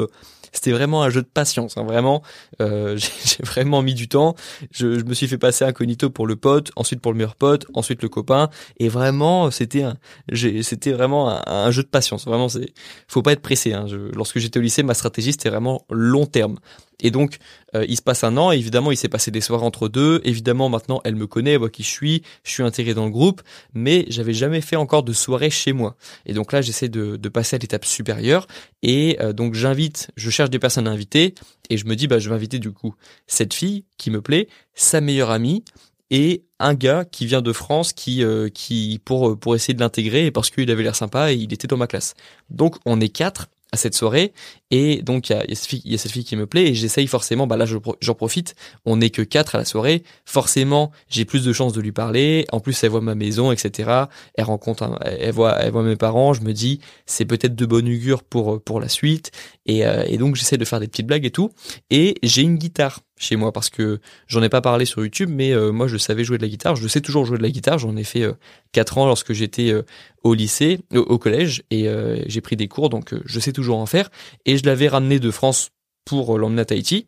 c'était 0.53 0.73
vraiment 0.73 1.03
un 1.03 1.11
jeu 1.11 1.23
de 1.23 1.29
patience. 1.29 1.77
Hein, 1.77 1.85
vraiment, 1.85 2.23
euh, 2.61 2.97
j'ai 3.25 3.43
vraiment 3.43 3.83
mis 3.83 3.95
du 3.95 4.09
temps. 4.09 4.35
Je, 4.73 4.99
je, 4.99 5.05
me 5.05 5.15
suis 5.15 5.29
fait 5.29 5.39
passer 5.39 5.65
incognito 5.65 6.11
pour 6.11 6.27
le 6.27 6.37
pote, 6.37 6.71
ensuite 6.77 7.01
pour 7.01 7.13
le 7.13 7.19
meilleur 7.19 7.37
pote, 7.37 7.67
ensuite 7.75 8.03
le 8.03 8.09
copain. 8.09 8.51
Et 8.79 8.89
vraiment, 8.89 9.51
c'était 9.51 9.85
c'était 10.33 10.93
vraiment 10.93 11.31
un, 11.31 11.43
un, 11.47 11.71
jeu 11.71 11.83
de 11.83 11.89
patience. 11.89 12.27
Vraiment, 12.27 12.49
c'est, 12.49 12.73
faut 13.09 13.23
pas 13.23 13.33
être 13.33 13.43
pressé. 13.43 13.73
Hein. 13.73 13.87
Je, 13.87 13.97
lorsque 14.15 14.39
j'étais 14.39 14.59
au 14.59 14.63
lycée, 14.63 14.83
ma 14.83 14.95
stratégie 14.95 15.33
c'était 15.33 15.51
vraiment 15.51 15.85
long 15.91 16.27
terme. 16.27 16.59
Et 17.03 17.11
donc, 17.11 17.39
euh, 17.75 17.85
il 17.89 17.97
se 17.97 18.03
passe 18.03 18.25
un 18.25 18.37
an. 18.37 18.51
évidemment, 18.51 18.91
il 18.91 18.97
s'est 18.97 19.09
passé 19.09 19.31
des 19.31 19.41
soirs 19.41 19.63
entre 19.63 19.89
deux. 19.89 20.21
Évidemment, 20.25 20.69
maintenant, 20.69 21.01
elle 21.05 21.15
me 21.15 21.27
connaît, 21.27 21.53
elle 21.53 21.59
voit 21.59 21.71
qui 21.71 21.83
je 21.83 21.89
suis. 21.89 22.23
Je 22.45 22.51
suis 22.51 22.63
intégré 22.63 22.95
dans 22.95 23.05
le 23.05 23.11
groupe, 23.11 23.43
mais 23.75 24.07
j'avais 24.09 24.33
jamais 24.33 24.61
fait 24.61 24.77
encore 24.77 25.03
de 25.03 25.13
soirée 25.13 25.51
chez 25.51 25.73
moi. 25.73 25.97
Et 26.27 26.35
donc 26.35 26.53
là, 26.53 26.63
j'essaie 26.63 26.89
de, 26.89 27.17
de, 27.17 27.29
passer 27.29 27.57
à 27.57 27.59
l'étape 27.59 27.85
supérieure. 27.85 28.47
Et 28.83 29.19
euh, 29.21 29.33
donc, 29.33 29.55
j'invite, 29.55 30.11
je 30.17 30.31
cherche 30.31 30.40
des 30.49 30.59
personnes 30.59 30.89
à 30.89 30.91
inviter. 30.91 31.35
Et 31.69 31.77
je 31.77 31.85
me 31.87 31.95
dis, 31.95 32.07
bah, 32.07 32.19
je 32.19 32.29
vais 32.29 32.35
inviter 32.35 32.59
du 32.59 32.73
coup 32.73 32.95
cette 33.27 33.55
fille 33.55 33.85
qui 33.99 34.11
me 34.11 34.23
plaît, 34.23 34.49
sa 34.75 35.01
meilleure 35.01 35.31
amie 35.31 35.65
et 36.11 36.45
un 36.59 36.75
gars 36.75 37.05
qui 37.05 37.27
vient 37.27 37.43
de 37.43 37.53
France 37.53 37.93
qui 37.93 38.25
euh, 38.25 38.49
qui 38.49 39.01
pour 39.05 39.39
pour 39.39 39.55
essayer 39.55 39.75
de 39.75 39.81
l'intégrer 39.81 40.31
parce 40.31 40.51
qu'il 40.51 40.71
avait 40.71 40.83
l'air 40.83 40.97
sympa 40.97 41.33
et 41.33 41.37
il 41.37 41.53
était 41.53 41.69
dans 41.69 41.77
ma 41.77 41.87
classe. 41.87 42.15
Donc 42.51 42.77
on 42.85 43.01
est 43.01 43.09
quatre 43.09 43.49
à 43.73 43.77
cette 43.77 43.95
soirée. 43.95 44.33
Et 44.71 45.03
donc 45.03 45.31
il 45.31 45.33
y 45.33 45.37
a, 45.37 45.45
y, 45.45 45.95
a, 45.95 45.99
cette 45.99 46.13
fille 46.13 46.25
qui 46.25 46.37
me 46.37 46.47
plaît 46.47 46.69
et 46.69 46.75
j'essaye 46.75 47.07
forcément 47.07 47.47
bah 47.47 47.57
là 47.57 47.67
j'en 47.67 48.15
profite. 48.15 48.55
On 48.85 48.97
n'est 48.97 49.11
que 49.11 49.23
quatre 49.23 49.55
à 49.55 49.59
la 49.59 49.65
soirée. 49.65 50.03
Forcément 50.25 50.93
j'ai 51.09 51.25
plus 51.25 51.45
de 51.45 51.53
chances 51.53 51.73
de 51.73 51.81
lui 51.81 51.93
parler. 51.93 52.47
En 52.53 52.61
plus 52.61 52.83
elle 52.85 52.91
voit 52.91 53.01
ma 53.01 53.15
maison 53.15 53.53
etc 53.53 53.91
elle 54.35 54.45
rencontre 54.45 54.99
elle 55.03 55.33
voit 55.33 55.57
elle 55.61 55.73
voit 55.73 55.83
mes 55.83 55.97
parents. 55.97 56.33
Je 56.33 56.43
me 56.43 56.53
dis 56.53 56.81
c'est 57.07 57.25
peut-être 57.25 57.55
de 57.55 57.67
bonne 57.67 57.89
augure 57.89 58.23
pour 58.23 58.63
pour 58.63 58.81
la 58.81 58.89
suite. 58.89 59.31
Et, 59.67 59.87
euh, 59.87 60.05
et 60.07 60.19
donc 60.19 60.37
j'essaie 60.37 60.57
de 60.57 60.65
faire 60.65 60.81
des 60.81 60.89
petites 60.89 61.07
blagues 61.07 61.25
et 61.25 61.31
tout. 61.31 61.51
Et 61.91 62.17
j'ai 62.23 62.43
une 62.43 62.57
guitare 62.57 63.01
chez 63.21 63.37
moi 63.37 63.53
parce 63.53 63.71
que 63.71 64.01
j'en 64.27 64.43
ai 64.43 64.49
pas 64.49 64.63
parlé 64.63 64.87
sur 64.87 65.03
YouTube, 65.03 65.31
mais 65.33 65.53
euh, 65.53 65.71
moi 65.71 65.87
je 65.87 65.99
savais 65.99 66.25
jouer 66.25 66.39
de 66.39 66.43
la 66.43 66.49
guitare, 66.49 66.75
je 66.75 66.89
sais 66.89 67.03
toujours 67.03 67.27
jouer 67.27 67.37
de 67.37 67.43
la 67.43 67.51
guitare, 67.51 67.79
j'en 67.79 67.97
ai 67.97 68.03
fait 68.03 68.23
euh, 68.23 68.33
4 68.73 68.99
ans 68.99 69.07
lorsque 69.07 69.35
j'étais 69.35 69.71
euh, 69.71 69.83
au 70.25 70.35
lycée, 70.35 70.81
au, 70.95 71.19
collège, 71.19 71.63
et 71.71 71.87
euh, 71.87 72.23
j'ai 72.27 72.41
pris 72.41 72.57
des 72.57 72.67
cours, 72.67 72.89
donc 72.89 73.15
je 73.25 73.41
sais 73.41 73.53
toujours 73.53 73.79
en 73.79 73.87
faire, 73.87 74.11
et 74.47 74.57
je 74.57 74.65
l'avais 74.65 74.89
ramené 74.89 75.19
de 75.19 75.31
France 75.31 75.71
pour 76.07 76.39
l'emmener 76.39 76.63
à 76.63 76.65
Tahiti, 76.65 77.07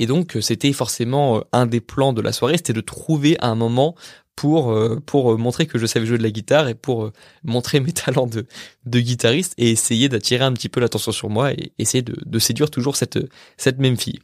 et 0.00 0.06
donc 0.06 0.36
c'était 0.40 0.72
forcément 0.72 1.44
un 1.52 1.66
des 1.66 1.80
plans 1.80 2.12
de 2.12 2.20
la 2.20 2.32
soirée, 2.32 2.56
c'était 2.56 2.72
de 2.72 2.80
trouver 2.80 3.36
un 3.40 3.54
moment 3.54 3.94
pour 4.34 4.74
pour 5.04 5.38
montrer 5.38 5.66
que 5.66 5.78
je 5.78 5.86
savais 5.86 6.06
jouer 6.06 6.18
de 6.18 6.22
la 6.22 6.30
guitare 6.30 6.66
et 6.68 6.74
pour 6.74 7.12
montrer 7.44 7.80
mes 7.80 7.92
talents 7.92 8.26
de 8.26 8.46
de 8.86 9.00
guitariste 9.00 9.54
et 9.58 9.70
essayer 9.70 10.08
d'attirer 10.08 10.42
un 10.42 10.52
petit 10.52 10.70
peu 10.70 10.80
l'attention 10.80 11.12
sur 11.12 11.28
moi 11.28 11.52
et 11.52 11.72
essayer 11.78 12.02
de, 12.02 12.16
de 12.24 12.38
séduire 12.38 12.70
toujours 12.70 12.96
cette 12.96 13.18
cette 13.56 13.78
même 13.78 13.96
fille. 13.96 14.20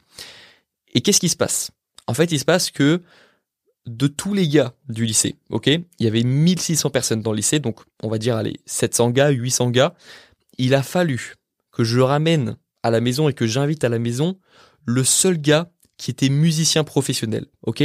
Et 0.95 1.01
qu'est-ce 1.01 1.21
qui 1.21 1.29
se 1.29 1.37
passe? 1.37 1.71
En 2.07 2.15
fait, 2.15 2.33
il 2.33 2.39
se 2.39 2.45
passe 2.45 2.71
que 2.71 3.03
de 3.87 4.07
tous 4.07 4.35
les 4.35 4.49
gars 4.49 4.75
du 4.89 5.05
lycée, 5.07 5.37
ok? 5.51 5.67
Il 5.67 5.85
y 5.99 6.07
avait 6.07 6.23
1600 6.23 6.91
personnes 6.91 7.23
dans 7.23 7.33
le 7.33 7.39
lycée, 7.39 7.59
donc 7.59 7.81
on 8.03 8.09
va 8.09 8.19
dire, 8.19 8.37
allez, 8.37 8.61
700 8.67 9.11
gars, 9.11 9.31
800 9.31 9.71
gars. 9.71 9.95
Il 10.59 10.75
a 10.75 10.83
fallu 10.83 11.35
que 11.73 11.85
je 11.85 12.01
ramène 12.01 12.57
à 12.83 12.91
la 12.91 13.01
maison 13.01 13.29
et 13.29 13.35
que 13.35 13.47
j'invite 13.47 13.85
à 13.85 13.89
la 13.89 13.99
maison 13.99 14.39
le 14.85 15.05
seul 15.05 15.39
gars 15.39 15.71
qui 15.97 16.11
était 16.11 16.29
musicien 16.29 16.85
professionnel, 16.85 17.47
ok? 17.63 17.83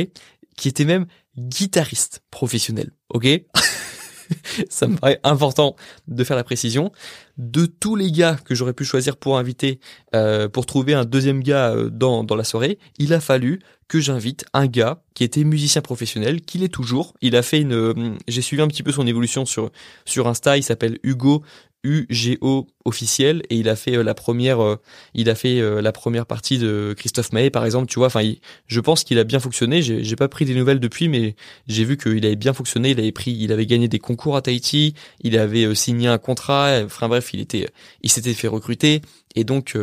Qui 0.56 0.68
était 0.68 0.86
même 0.86 1.06
guitariste 1.38 2.22
professionnel, 2.32 2.92
ok? 3.10 3.28
ça 4.70 4.88
me 4.88 4.98
paraît 4.98 5.20
important 5.24 5.76
de 6.08 6.24
faire 6.24 6.36
la 6.36 6.44
précision. 6.44 6.92
De 7.38 7.66
tous 7.66 7.96
les 7.96 8.12
gars 8.12 8.38
que 8.46 8.56
j'aurais 8.56 8.74
pu 8.74 8.86
choisir 8.86 9.18
pour 9.18 9.38
inviter, 9.38 9.80
euh, 10.16 10.48
pour 10.48 10.66
trouver 10.66 10.94
un 10.94 11.06
deuxième 11.06 11.42
gars 11.42 11.72
euh, 11.72 11.90
dans, 11.90 12.24
dans 12.24 12.36
la 12.36 12.44
soirée, 12.44 12.78
il 13.00 13.14
a 13.14 13.20
fallu 13.20 13.60
que 13.88 14.00
j'invite 14.00 14.46
un 14.54 14.68
gars 14.68 15.02
qui 15.14 15.24
était 15.24 15.44
musicien 15.44 15.82
professionnel, 15.82 16.42
qu'il 16.42 16.64
est 16.64 16.74
toujours. 16.74 17.14
Il 17.22 17.36
a 17.36 17.42
fait 17.42 17.62
une, 17.62 17.74
euh, 17.74 17.94
j'ai 18.28 18.42
suivi 18.42 18.62
un 18.62 18.68
petit 18.68 18.84
peu 18.84 18.92
son 18.92 19.06
évolution 19.08 19.46
sur 19.46 19.72
sur 20.06 20.28
Insta. 20.28 20.58
Il 20.58 20.64
s'appelle 20.64 21.00
Hugo 21.04 21.44
UGO 21.84 22.68
officiel 22.86 23.44
et 23.50 23.58
il 23.58 23.68
a 23.68 23.76
fait 23.76 23.98
euh, 23.98 24.04
la 24.04 24.14
première 24.14 24.64
euh, 24.64 24.78
il 25.14 25.30
a 25.30 25.36
fait 25.36 25.60
euh, 25.60 25.82
la 25.82 25.92
première 25.92 26.26
partie 26.26 26.58
de 26.58 26.94
Christophe 26.98 27.34
Maé 27.34 27.50
par 27.50 27.66
exemple 27.66 27.88
tu 27.88 28.00
vois. 28.00 28.08
Enfin 28.08 28.22
je 28.68 28.80
pense 28.80 29.04
qu'il 29.04 29.20
a 29.20 29.24
bien 29.24 29.40
fonctionné. 29.40 29.82
J'ai 29.82 30.16
pas 30.16 30.28
pris 30.28 30.46
des 30.46 30.56
nouvelles 30.56 30.80
depuis 30.80 31.10
mais 31.10 31.36
j'ai 31.68 31.84
vu 31.84 31.98
qu'il 31.98 32.26
avait 32.26 32.36
bien 32.36 32.54
fonctionné. 32.54 32.92
Il 32.92 33.00
avait 33.00 33.12
pris 33.12 33.32
il 33.32 33.52
avait 33.52 33.66
gagné 33.66 33.88
des 33.88 34.00
concours 34.00 34.36
à 34.36 34.42
Tahiti. 34.42 34.96
Il 35.22 35.38
avait 35.38 35.76
signé 35.76 36.08
un 36.08 36.18
contrat. 36.18 36.82
Enfin 36.86 37.08
bref 37.10 37.34
il 37.34 37.42
était 37.42 37.70
il 38.02 38.10
s'était 38.10 38.34
fait 38.34 38.48
recruter. 38.48 39.02
Et 39.36 39.44
donc 39.44 39.78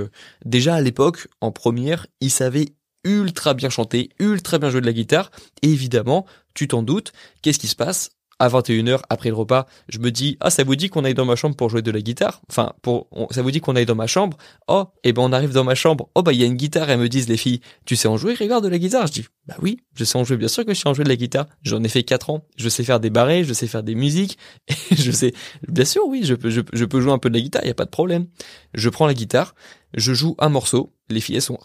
déjà 0.45 0.77
à 0.77 0.81
l'époque 0.81 1.29
en 1.41 1.53
première 1.53 2.07
il 2.21 2.31
savait 2.31 2.67
ultra 3.05 3.55
bien 3.55 3.71
chanter 3.71 4.11
ultra 4.19 4.59
bien 4.59 4.71
jouer 4.71 4.81
de 4.81 4.87
la 4.87 4.93
guitare. 4.93 5.31
Et 5.63 5.69
évidemment 5.69 6.27
tu 6.55 6.69
t'en 6.69 6.83
doutes 6.83 7.13
qu'est-ce 7.43 7.59
qui 7.59 7.69
se 7.69 7.77
passe? 7.77 8.11
À 8.41 8.49
21h 8.49 9.01
après 9.09 9.29
le 9.29 9.37
repas, 9.37 9.67
je 9.89 9.99
me 9.99 10.11
dis 10.11 10.37
ah 10.41 10.51
ça 10.51 10.65
vous 10.65 10.75
dit 10.75 10.89
qu'on 10.89 11.05
aille 11.05 11.15
dans 11.15 11.27
ma 11.27 11.37
chambre 11.37 11.55
pour 11.55 11.69
jouer 11.71 11.83
de 11.83 11.91
la 11.91 12.01
guitare? 12.01 12.41
Enfin 12.51 12.73
pour 12.83 13.07
ça 13.31 13.43
vous 13.43 13.51
dit 13.51 13.61
qu'on 13.61 13.77
aille 13.77 13.87
dans 13.87 13.95
ma 13.95 14.09
chambre? 14.09 14.37
Oh 14.67 14.87
et 15.05 15.11
eh 15.11 15.13
ben 15.13 15.23
on 15.23 15.33
arrive 15.33 15.53
dans 15.53 15.63
ma 15.63 15.75
chambre. 15.75 16.09
Oh 16.15 16.23
bah 16.23 16.33
il 16.33 16.41
y 16.41 16.43
a 16.43 16.47
une 16.47 16.57
guitare, 16.57 16.91
elles 16.91 16.99
me 16.99 17.09
disent 17.09 17.29
les 17.29 17.37
filles, 17.37 17.61
tu 17.85 17.95
sais 17.95 18.09
en 18.09 18.17
jouer 18.17 18.35
Grégoire 18.35 18.63
de 18.63 18.69
la 18.69 18.79
guitare? 18.79 19.07
Je 19.07 19.13
dis 19.13 19.27
bah 19.47 19.55
oui, 19.61 19.79
je 19.95 20.05
sais 20.05 20.17
en 20.17 20.25
jouer. 20.25 20.39
Bien 20.39 20.49
sûr 20.49 20.65
que 20.65 20.75
je 20.75 20.81
sais 20.81 20.89
en 20.89 20.95
jouer 20.95 21.05
de 21.05 21.11
la 21.11 21.17
guitare. 21.17 21.47
J'en 21.63 21.85
ai 21.85 21.89
fait 21.89 22.03
4 22.03 22.31
ans, 22.31 22.45
je 22.57 22.69
sais 22.69 22.83
faire 22.83 22.99
des 22.99 23.11
barrés, 23.11 23.45
je 23.45 23.53
sais 23.53 23.67
faire 23.67 23.83
des 23.83 23.95
musiques, 23.95 24.39
je 24.91 25.11
sais 25.11 25.33
bien 25.69 25.85
sûr 25.85 26.03
oui, 26.07 26.23
je 26.25 26.35
peux 26.35 26.51
je, 26.51 26.63
je 26.73 26.85
peux 26.87 27.01
jouer 27.01 27.13
un 27.13 27.19
peu 27.19 27.29
de 27.29 27.35
la 27.35 27.41
guitare, 27.41 27.63
il 27.65 27.69
y 27.69 27.71
a 27.71 27.75
pas 27.75 27.85
de 27.85 27.91
problème. 27.91 28.27
Je 28.75 28.89
prends 28.89 29.07
la 29.07 29.15
guitare, 29.15 29.55
je 29.95 30.15
joue 30.15 30.35
un 30.39 30.49
morceau, 30.49 30.95
les 31.11 31.21
filles 31.21 31.37
elles 31.37 31.43
sont 31.43 31.59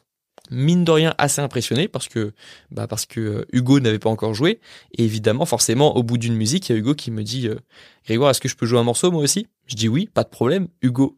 mine 0.52 0.84
de 0.84 0.92
rien 0.92 1.14
assez 1.18 1.42
impressionné 1.42 1.88
parce 1.88 2.08
que 2.08 2.34
bah 2.72 2.88
parce 2.88 3.06
que 3.06 3.20
euh, 3.20 3.46
Hugo 3.52 3.80
n'avait 3.80 4.00
pas 4.00 4.10
encore 4.10 4.34
joué. 4.34 4.60
Et 4.98 5.04
évidemment 5.04 5.46
forcément 5.46 5.96
au 5.96 6.04
bout 6.04 6.18
d'une 6.18 6.36
musique 6.36 6.70
il 6.70 6.74
y 6.74 6.76
a 6.76 6.80
Hugo 6.80 6.94
qui 6.96 7.12
me 7.12 7.24
dit 7.24 7.48
euh, 7.48 7.60
Grégoire 8.06 8.32
est-ce 8.32 8.42
que 8.42 8.50
je 8.50 8.56
peux 8.56 8.66
jouer 8.66 8.80
un 8.80 8.84
morceau 8.84 9.12
moi 9.12 9.22
aussi? 9.22 9.48
Je 9.68 9.76
dis 9.76 9.88
oui 9.88 10.10
pas 10.14 10.24
de 10.24 10.30
problème 10.30 10.68
Hugo. 10.82 11.18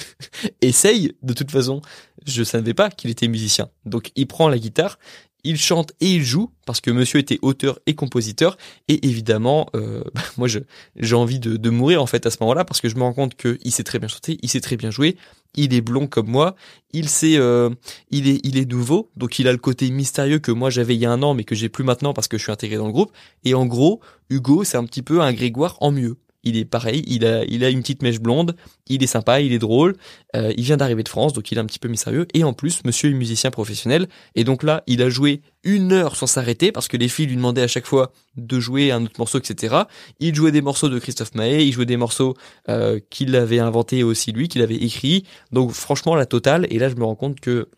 Essaye 0.60 1.12
de 1.22 1.32
toute 1.32 1.50
façon. 1.50 1.80
Je 2.26 2.42
savais 2.42 2.74
pas 2.74 2.90
qu'il 2.90 3.10
était 3.10 3.28
musicien. 3.28 3.68
Donc 3.84 4.10
il 4.16 4.26
prend 4.26 4.48
la 4.48 4.58
guitare 4.58 4.98
il 5.46 5.56
chante 5.56 5.92
et 6.00 6.10
il 6.10 6.24
joue 6.24 6.50
parce 6.66 6.80
que 6.80 6.90
monsieur 6.90 7.20
était 7.20 7.38
auteur 7.40 7.78
et 7.86 7.94
compositeur 7.94 8.58
et 8.88 9.06
évidemment 9.06 9.68
euh, 9.74 10.02
moi 10.36 10.48
j'ai 10.48 11.14
envie 11.14 11.38
de, 11.38 11.56
de 11.56 11.70
mourir 11.70 12.02
en 12.02 12.06
fait 12.06 12.26
à 12.26 12.30
ce 12.30 12.38
moment-là 12.40 12.64
parce 12.64 12.80
que 12.80 12.88
je 12.88 12.96
me 12.96 13.02
rends 13.02 13.12
compte 13.12 13.36
que 13.36 13.58
il 13.62 13.70
sait 13.70 13.84
très 13.84 13.98
bien 13.98 14.08
chanter 14.08 14.38
il 14.42 14.50
sait 14.50 14.60
très 14.60 14.76
bien 14.76 14.90
jouer 14.90 15.16
il 15.54 15.72
est 15.72 15.80
blond 15.80 16.08
comme 16.08 16.28
moi 16.28 16.56
il 16.92 17.08
sait 17.08 17.36
euh, 17.36 17.70
il 18.10 18.28
est 18.28 18.40
il 18.44 18.58
est 18.58 18.70
nouveau 18.70 19.10
donc 19.16 19.38
il 19.38 19.46
a 19.48 19.52
le 19.52 19.58
côté 19.58 19.88
mystérieux 19.90 20.40
que 20.40 20.50
moi 20.50 20.68
j'avais 20.70 20.96
il 20.96 21.00
y 21.00 21.06
a 21.06 21.12
un 21.12 21.22
an 21.22 21.34
mais 21.34 21.44
que 21.44 21.54
j'ai 21.54 21.68
plus 21.68 21.84
maintenant 21.84 22.12
parce 22.12 22.28
que 22.28 22.36
je 22.36 22.42
suis 22.42 22.52
intégré 22.52 22.76
dans 22.76 22.86
le 22.86 22.92
groupe 22.92 23.12
et 23.44 23.54
en 23.54 23.66
gros 23.66 24.00
Hugo 24.28 24.64
c'est 24.64 24.76
un 24.76 24.84
petit 24.84 25.02
peu 25.02 25.20
un 25.22 25.32
Grégoire 25.32 25.76
en 25.80 25.92
mieux 25.92 26.16
il 26.46 26.56
est 26.56 26.64
pareil, 26.64 27.02
il 27.08 27.26
a, 27.26 27.70
une 27.70 27.80
petite 27.80 28.02
mèche 28.02 28.20
blonde, 28.20 28.56
il 28.88 29.02
est 29.02 29.08
sympa, 29.08 29.40
il 29.40 29.52
est 29.52 29.58
drôle, 29.58 29.96
euh, 30.36 30.52
il 30.56 30.62
vient 30.62 30.76
d'arriver 30.76 31.02
de 31.02 31.08
France, 31.08 31.32
donc 31.32 31.50
il 31.50 31.58
est 31.58 31.60
un 31.60 31.66
petit 31.66 31.80
peu 31.80 31.88
mystérieux, 31.88 32.26
et 32.34 32.44
en 32.44 32.52
plus, 32.52 32.84
monsieur 32.84 33.10
est 33.10 33.14
musicien 33.14 33.50
professionnel, 33.50 34.08
et 34.36 34.44
donc 34.44 34.62
là, 34.62 34.84
il 34.86 35.02
a 35.02 35.10
joué 35.10 35.42
une 35.64 35.92
heure 35.92 36.14
sans 36.14 36.28
s'arrêter, 36.28 36.70
parce 36.70 36.86
que 36.86 36.96
les 36.96 37.08
filles 37.08 37.26
lui 37.26 37.36
demandaient 37.36 37.62
à 37.62 37.68
chaque 37.68 37.86
fois 37.86 38.12
de 38.36 38.60
jouer 38.60 38.92
un 38.92 39.04
autre 39.04 39.18
morceau, 39.18 39.38
etc. 39.38 39.74
Il 40.20 40.34
jouait 40.36 40.52
des 40.52 40.62
morceaux 40.62 40.88
de 40.88 40.98
Christophe 41.00 41.34
Maé, 41.34 41.64
il 41.64 41.72
jouait 41.72 41.84
des 41.84 41.96
morceaux 41.96 42.34
euh, 42.68 43.00
qu'il 43.10 43.34
avait 43.34 43.58
inventés 43.58 44.04
aussi 44.04 44.30
lui, 44.30 44.46
qu'il 44.46 44.62
avait 44.62 44.76
écrit, 44.76 45.24
donc 45.50 45.72
franchement, 45.72 46.14
la 46.14 46.26
totale, 46.26 46.68
et 46.70 46.78
là, 46.78 46.88
je 46.88 46.94
me 46.94 47.04
rends 47.04 47.16
compte 47.16 47.40
que 47.40 47.68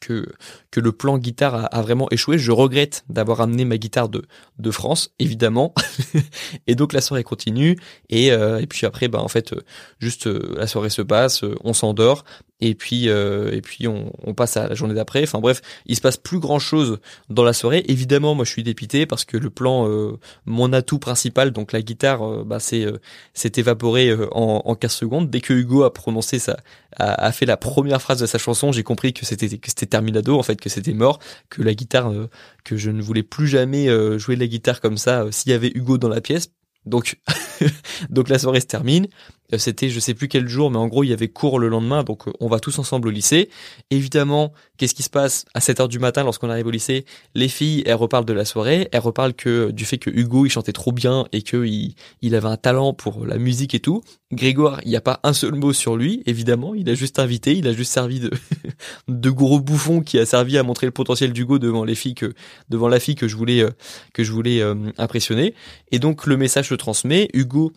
que, 0.00 0.26
que 0.70 0.80
le 0.80 0.92
plan 0.92 1.18
guitare 1.18 1.68
a, 1.70 1.82
vraiment 1.82 2.08
échoué. 2.10 2.38
Je 2.38 2.52
regrette 2.52 3.04
d'avoir 3.08 3.40
amené 3.40 3.64
ma 3.64 3.78
guitare 3.78 4.08
de, 4.08 4.24
de 4.58 4.70
France, 4.70 5.14
évidemment. 5.18 5.74
et 6.66 6.74
donc 6.74 6.92
la 6.92 7.00
soirée 7.00 7.24
continue. 7.24 7.76
Et, 8.10 8.32
euh, 8.32 8.60
et 8.60 8.66
puis 8.66 8.86
après, 8.86 9.08
bah, 9.08 9.20
en 9.20 9.28
fait, 9.28 9.52
euh, 9.52 9.62
juste 9.98 10.26
euh, 10.26 10.54
la 10.56 10.66
soirée 10.66 10.90
se 10.90 11.02
passe, 11.02 11.44
on 11.62 11.72
s'endort 11.72 12.24
et 12.60 12.74
puis 12.74 13.08
euh, 13.08 13.50
et 13.52 13.60
puis 13.60 13.88
on, 13.88 14.12
on, 14.22 14.34
passe 14.34 14.56
à 14.56 14.68
la 14.68 14.74
journée 14.74 14.94
d'après. 14.94 15.22
Enfin 15.22 15.40
bref, 15.40 15.60
il 15.86 15.96
se 15.96 16.00
passe 16.00 16.16
plus 16.16 16.38
grand 16.38 16.58
chose 16.58 16.98
dans 17.28 17.42
la 17.42 17.52
soirée. 17.52 17.84
Évidemment, 17.88 18.34
moi 18.34 18.44
je 18.44 18.50
suis 18.50 18.62
dépité 18.62 19.06
parce 19.06 19.24
que 19.24 19.36
le 19.36 19.50
plan, 19.50 19.88
euh, 19.88 20.18
mon 20.46 20.72
atout 20.72 20.98
principal, 20.98 21.50
donc 21.50 21.72
la 21.72 21.82
guitare, 21.82 22.22
euh, 22.22 22.44
bah 22.44 22.60
c'est 22.60 22.86
s'est 23.34 23.52
évaporé 23.56 24.14
en, 24.32 24.62
en 24.64 24.74
15 24.74 24.92
secondes. 24.92 25.30
Dès 25.30 25.40
que 25.40 25.52
Hugo 25.52 25.82
a 25.82 25.92
prononcé 25.92 26.38
ça, 26.38 26.56
a, 26.96 27.26
a 27.26 27.32
fait 27.32 27.46
la 27.46 27.56
première 27.56 28.00
phrase 28.00 28.20
de 28.20 28.26
sa 28.26 28.38
chanson, 28.38 28.72
j'ai 28.72 28.84
compris 28.84 29.12
que 29.12 29.26
c'était 29.26 29.48
que 29.58 29.68
c'était 29.68 29.86
terminado 29.86 30.38
en 30.38 30.42
fait, 30.42 30.60
que 30.60 30.68
c'était 30.68 30.94
mort, 30.94 31.18
que 31.50 31.62
la 31.62 31.74
guitare, 31.74 32.12
que 32.64 32.76
je 32.76 32.90
ne 32.90 33.02
voulais 33.02 33.22
plus 33.22 33.48
jamais 33.48 33.88
jouer 34.18 34.36
de 34.36 34.40
la 34.40 34.46
guitare 34.46 34.80
comme 34.80 34.96
ça 34.96 35.26
s'il 35.30 35.50
y 35.50 35.54
avait 35.54 35.72
Hugo 35.74 35.98
dans 35.98 36.08
la 36.08 36.20
pièce. 36.20 36.50
Donc 36.86 37.16
donc 38.10 38.28
la 38.28 38.38
soirée 38.38 38.60
se 38.60 38.66
termine. 38.66 39.08
Euh, 39.52 39.58
c'était 39.58 39.90
je 39.90 40.00
sais 40.00 40.14
plus 40.14 40.28
quel 40.28 40.48
jour, 40.48 40.70
mais 40.70 40.78
en 40.78 40.86
gros 40.86 41.04
il 41.04 41.08
y 41.08 41.12
avait 41.12 41.28
cours 41.28 41.58
le 41.58 41.68
lendemain, 41.68 42.02
donc 42.02 42.28
euh, 42.28 42.32
on 42.40 42.48
va 42.48 42.60
tous 42.60 42.78
ensemble 42.78 43.08
au 43.08 43.10
lycée. 43.10 43.50
Évidemment, 43.90 44.52
qu'est-ce 44.78 44.94
qui 44.94 45.02
se 45.02 45.10
passe 45.10 45.44
à 45.54 45.60
7 45.60 45.80
heures 45.80 45.88
du 45.88 45.98
matin 45.98 46.24
lorsqu'on 46.24 46.50
arrive 46.50 46.66
au 46.66 46.70
lycée? 46.70 47.04
Les 47.34 47.48
filles, 47.48 47.82
elles 47.86 47.94
reparlent 47.94 48.24
de 48.24 48.32
la 48.32 48.44
soirée, 48.44 48.88
elles 48.92 49.00
reparlent 49.00 49.34
que 49.34 49.70
du 49.70 49.84
fait 49.84 49.98
que 49.98 50.10
Hugo 50.10 50.46
il 50.46 50.50
chantait 50.50 50.72
trop 50.72 50.92
bien 50.92 51.26
et 51.32 51.42
que 51.42 51.64
il, 51.64 52.34
avait 52.34 52.48
un 52.48 52.56
talent 52.56 52.94
pour 52.94 53.26
la 53.26 53.38
musique 53.38 53.74
et 53.74 53.80
tout. 53.80 54.02
Grégoire, 54.32 54.80
il 54.84 54.88
n'y 54.88 54.96
a 54.96 55.00
pas 55.00 55.20
un 55.22 55.32
seul 55.32 55.54
mot 55.54 55.72
sur 55.72 55.96
lui, 55.96 56.22
évidemment, 56.26 56.74
il 56.74 56.88
a 56.90 56.94
juste 56.94 57.18
invité, 57.18 57.52
il 57.52 57.68
a 57.68 57.72
juste 57.72 57.92
servi 57.92 58.18
de 58.20 58.30
de 59.08 59.30
gros 59.30 59.60
bouffon 59.60 60.00
qui 60.00 60.18
a 60.18 60.26
servi 60.26 60.58
à 60.58 60.62
montrer 60.62 60.86
le 60.86 60.92
potentiel 60.92 61.32
d'Hugo 61.32 61.58
devant 61.58 61.84
les 61.84 61.94
filles 61.94 62.14
que 62.14 62.34
devant 62.70 62.88
la 62.88 62.98
fille 62.98 63.14
que 63.14 63.28
je 63.28 63.36
voulais 63.36 63.64
que 64.12 64.24
je 64.24 64.32
voulais 64.32 64.62
impressionner. 64.98 65.54
Et 65.92 65.98
donc 65.98 66.26
le 66.26 66.36
message 66.36 66.70
se 66.70 66.74
transmet, 66.74 67.28
Hugo 67.34 67.72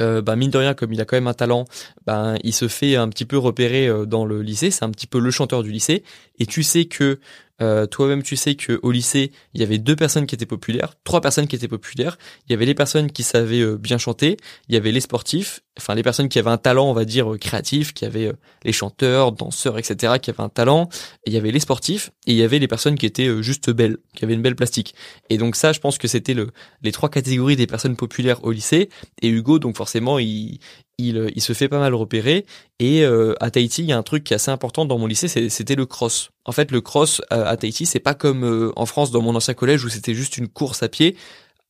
euh, 0.00 0.22
bah, 0.22 0.36
mine 0.36 0.50
de 0.50 0.58
rien, 0.58 0.74
comme 0.74 0.92
il 0.92 1.00
a 1.00 1.04
quand 1.04 1.16
même 1.16 1.26
un 1.26 1.34
talent, 1.34 1.64
ben 2.06 2.36
il 2.44 2.52
se 2.52 2.68
fait 2.68 2.96
un 2.96 3.08
petit 3.08 3.24
peu 3.24 3.38
repérer 3.38 3.88
euh, 3.88 4.06
dans 4.06 4.24
le 4.24 4.42
lycée. 4.42 4.70
C'est 4.70 4.84
un 4.84 4.90
petit 4.90 5.06
peu 5.06 5.18
le 5.18 5.30
chanteur 5.30 5.62
du 5.62 5.70
lycée. 5.70 6.04
Et 6.38 6.46
tu 6.46 6.62
sais 6.62 6.86
que 6.86 7.18
euh, 7.60 7.86
toi-même, 7.86 8.22
tu 8.22 8.36
sais 8.36 8.54
que 8.54 8.78
au 8.82 8.92
lycée, 8.92 9.32
il 9.54 9.60
y 9.60 9.64
avait 9.64 9.78
deux 9.78 9.96
personnes 9.96 10.26
qui 10.26 10.34
étaient 10.34 10.46
populaires, 10.46 10.94
trois 11.02 11.20
personnes 11.20 11.48
qui 11.48 11.56
étaient 11.56 11.68
populaires. 11.68 12.16
Il 12.46 12.52
y 12.52 12.54
avait 12.54 12.66
les 12.66 12.74
personnes 12.74 13.10
qui 13.10 13.22
savaient 13.22 13.60
euh, 13.60 13.76
bien 13.76 13.98
chanter, 13.98 14.36
il 14.68 14.74
y 14.74 14.78
avait 14.78 14.92
les 14.92 15.00
sportifs, 15.00 15.60
enfin 15.78 15.94
les 15.94 16.02
personnes 16.02 16.28
qui 16.28 16.38
avaient 16.38 16.50
un 16.50 16.58
talent, 16.58 16.88
on 16.88 16.92
va 16.92 17.04
dire 17.04 17.36
créatif, 17.40 17.94
qui 17.94 18.04
avaient 18.04 18.32
les 18.64 18.72
chanteurs, 18.72 19.32
danseurs, 19.32 19.78
etc., 19.78 20.14
qui 20.20 20.30
avaient 20.30 20.42
un 20.42 20.48
talent. 20.48 20.88
il 21.26 21.32
y 21.32 21.36
avait 21.36 21.50
les 21.50 21.60
sportifs 21.60 22.10
et 22.26 22.32
il 22.32 22.38
y 22.38 22.42
avait 22.42 22.58
les 22.58 22.68
personnes 22.68 22.96
qui 22.96 23.06
étaient 23.06 23.42
juste 23.42 23.70
belles, 23.70 23.98
qui 24.14 24.24
avaient 24.24 24.34
une 24.34 24.42
belle 24.42 24.56
plastique. 24.56 24.94
Et 25.30 25.38
donc 25.38 25.56
ça, 25.56 25.72
je 25.72 25.80
pense 25.80 25.98
que 25.98 26.08
c'était 26.08 26.34
le 26.34 26.50
les 26.82 26.92
trois 26.92 27.08
catégories 27.08 27.56
des 27.56 27.66
personnes 27.66 27.96
populaires 27.96 28.44
au 28.44 28.52
lycée. 28.52 28.88
Et 29.22 29.28
Hugo, 29.28 29.58
donc 29.58 29.76
forcément, 29.76 30.18
il 30.18 30.58
il, 30.98 31.30
il 31.34 31.40
se 31.40 31.52
fait 31.52 31.68
pas 31.68 31.78
mal 31.78 31.94
repérer. 31.94 32.44
Et 32.78 33.04
euh, 33.04 33.34
à 33.40 33.50
Tahiti, 33.50 33.82
il 33.82 33.88
y 33.88 33.92
a 33.92 33.98
un 33.98 34.02
truc 34.02 34.24
qui 34.24 34.34
est 34.34 34.36
assez 34.36 34.50
important 34.50 34.84
dans 34.84 34.98
mon 34.98 35.06
lycée, 35.06 35.28
c'était 35.28 35.76
le 35.76 35.86
cross. 35.86 36.30
En 36.44 36.52
fait, 36.52 36.70
le 36.70 36.80
cross 36.80 37.22
euh, 37.32 37.44
à 37.46 37.56
Tahiti, 37.56 37.86
c'est 37.86 38.00
pas 38.00 38.14
comme 38.14 38.44
euh, 38.44 38.72
en 38.76 38.86
France 38.86 39.10
dans 39.10 39.22
mon 39.22 39.34
ancien 39.34 39.54
collège 39.54 39.84
où 39.84 39.88
c'était 39.88 40.14
juste 40.14 40.36
une 40.36 40.48
course 40.48 40.82
à 40.82 40.88
pied. 40.88 41.16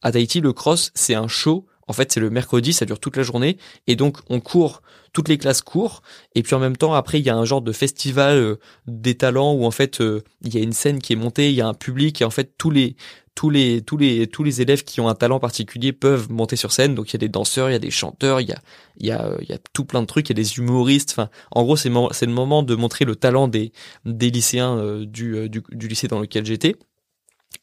À 0.03 0.13
Tahiti, 0.13 0.41
le 0.41 0.53
cross, 0.53 0.91
c'est 0.95 1.15
un 1.15 1.29
show. 1.29 1.67
En 1.89 1.93
fait, 1.93 2.13
c'est 2.13 2.21
le 2.21 2.31
mercredi, 2.31 2.73
ça 2.73 2.85
dure 2.85 3.01
toute 3.01 3.17
la 3.17 3.23
journée, 3.23 3.59
et 3.87 3.97
donc 3.97 4.19
on 4.29 4.41
court, 4.41 4.83
toutes 5.13 5.29
les 5.29 5.39
classes 5.39 5.63
courent, 5.63 6.03
et 6.35 6.43
puis 6.43 6.55
en 6.55 6.59
même 6.59 6.77
temps, 6.77 6.95
après, 6.95 7.19
il 7.19 7.27
y 7.27 7.31
a 7.31 7.37
un 7.37 7.45
genre 7.45 7.63
de 7.63 7.73
festival 7.73 8.57
des 8.87 9.17
talents 9.17 9.55
où 9.55 9.65
en 9.65 9.71
fait, 9.71 10.01
il 10.45 10.55
y 10.55 10.59
a 10.59 10.63
une 10.63 10.73
scène 10.73 11.01
qui 11.01 11.15
est 11.15 11.17
montée, 11.17 11.51
il 11.51 11.57
y 11.57 11.61
a 11.61 11.67
un 11.67 11.75
public, 11.75 12.21
et 12.21 12.25
en 12.25 12.31
fait, 12.31 12.53
tous 12.59 12.71
les 12.71 12.97
tous 13.39 13.51
les 13.51 13.83
tous 13.83 13.97
les 13.97 14.27
tous 14.27 14.43
les 14.43 14.61
élèves 14.63 14.83
qui 14.83 15.01
ont 15.01 15.09
un 15.09 15.15
talent 15.15 15.39
particulier 15.39 15.93
peuvent 15.93 16.29
monter 16.29 16.57
sur 16.57 16.73
scène. 16.73 16.97
Donc 16.97 17.11
il 17.11 17.13
y 17.13 17.17
a 17.17 17.19
des 17.19 17.29
danseurs, 17.29 17.71
il 17.71 17.73
y 17.73 17.77
a 17.77 17.79
des 17.79 17.93
chanteurs, 17.93 18.41
il 18.41 18.49
y 18.49 18.53
a 18.53 18.59
il 18.97 19.07
y 19.07 19.13
a 19.13 19.31
il 19.41 19.49
y 19.49 19.53
a 19.53 19.59
tout 19.73 19.85
plein 19.85 20.01
de 20.01 20.07
trucs, 20.07 20.29
il 20.29 20.37
y 20.37 20.41
a 20.41 20.43
des 20.43 20.57
humoristes. 20.59 21.13
Enfin, 21.13 21.31
en 21.53 21.63
gros, 21.63 21.77
c'est 21.77 21.91
c'est 22.11 22.27
le 22.27 22.33
moment 22.33 22.65
de 22.65 22.75
montrer 22.75 23.05
le 23.05 23.15
talent 23.15 23.47
des 23.47 23.71
des 24.05 24.31
lycéens 24.31 24.77
euh, 24.79 25.07
euh, 25.21 25.49
du 25.49 25.63
du 25.71 25.87
lycée 25.87 26.09
dans 26.09 26.19
lequel 26.19 26.45
j'étais. 26.47 26.75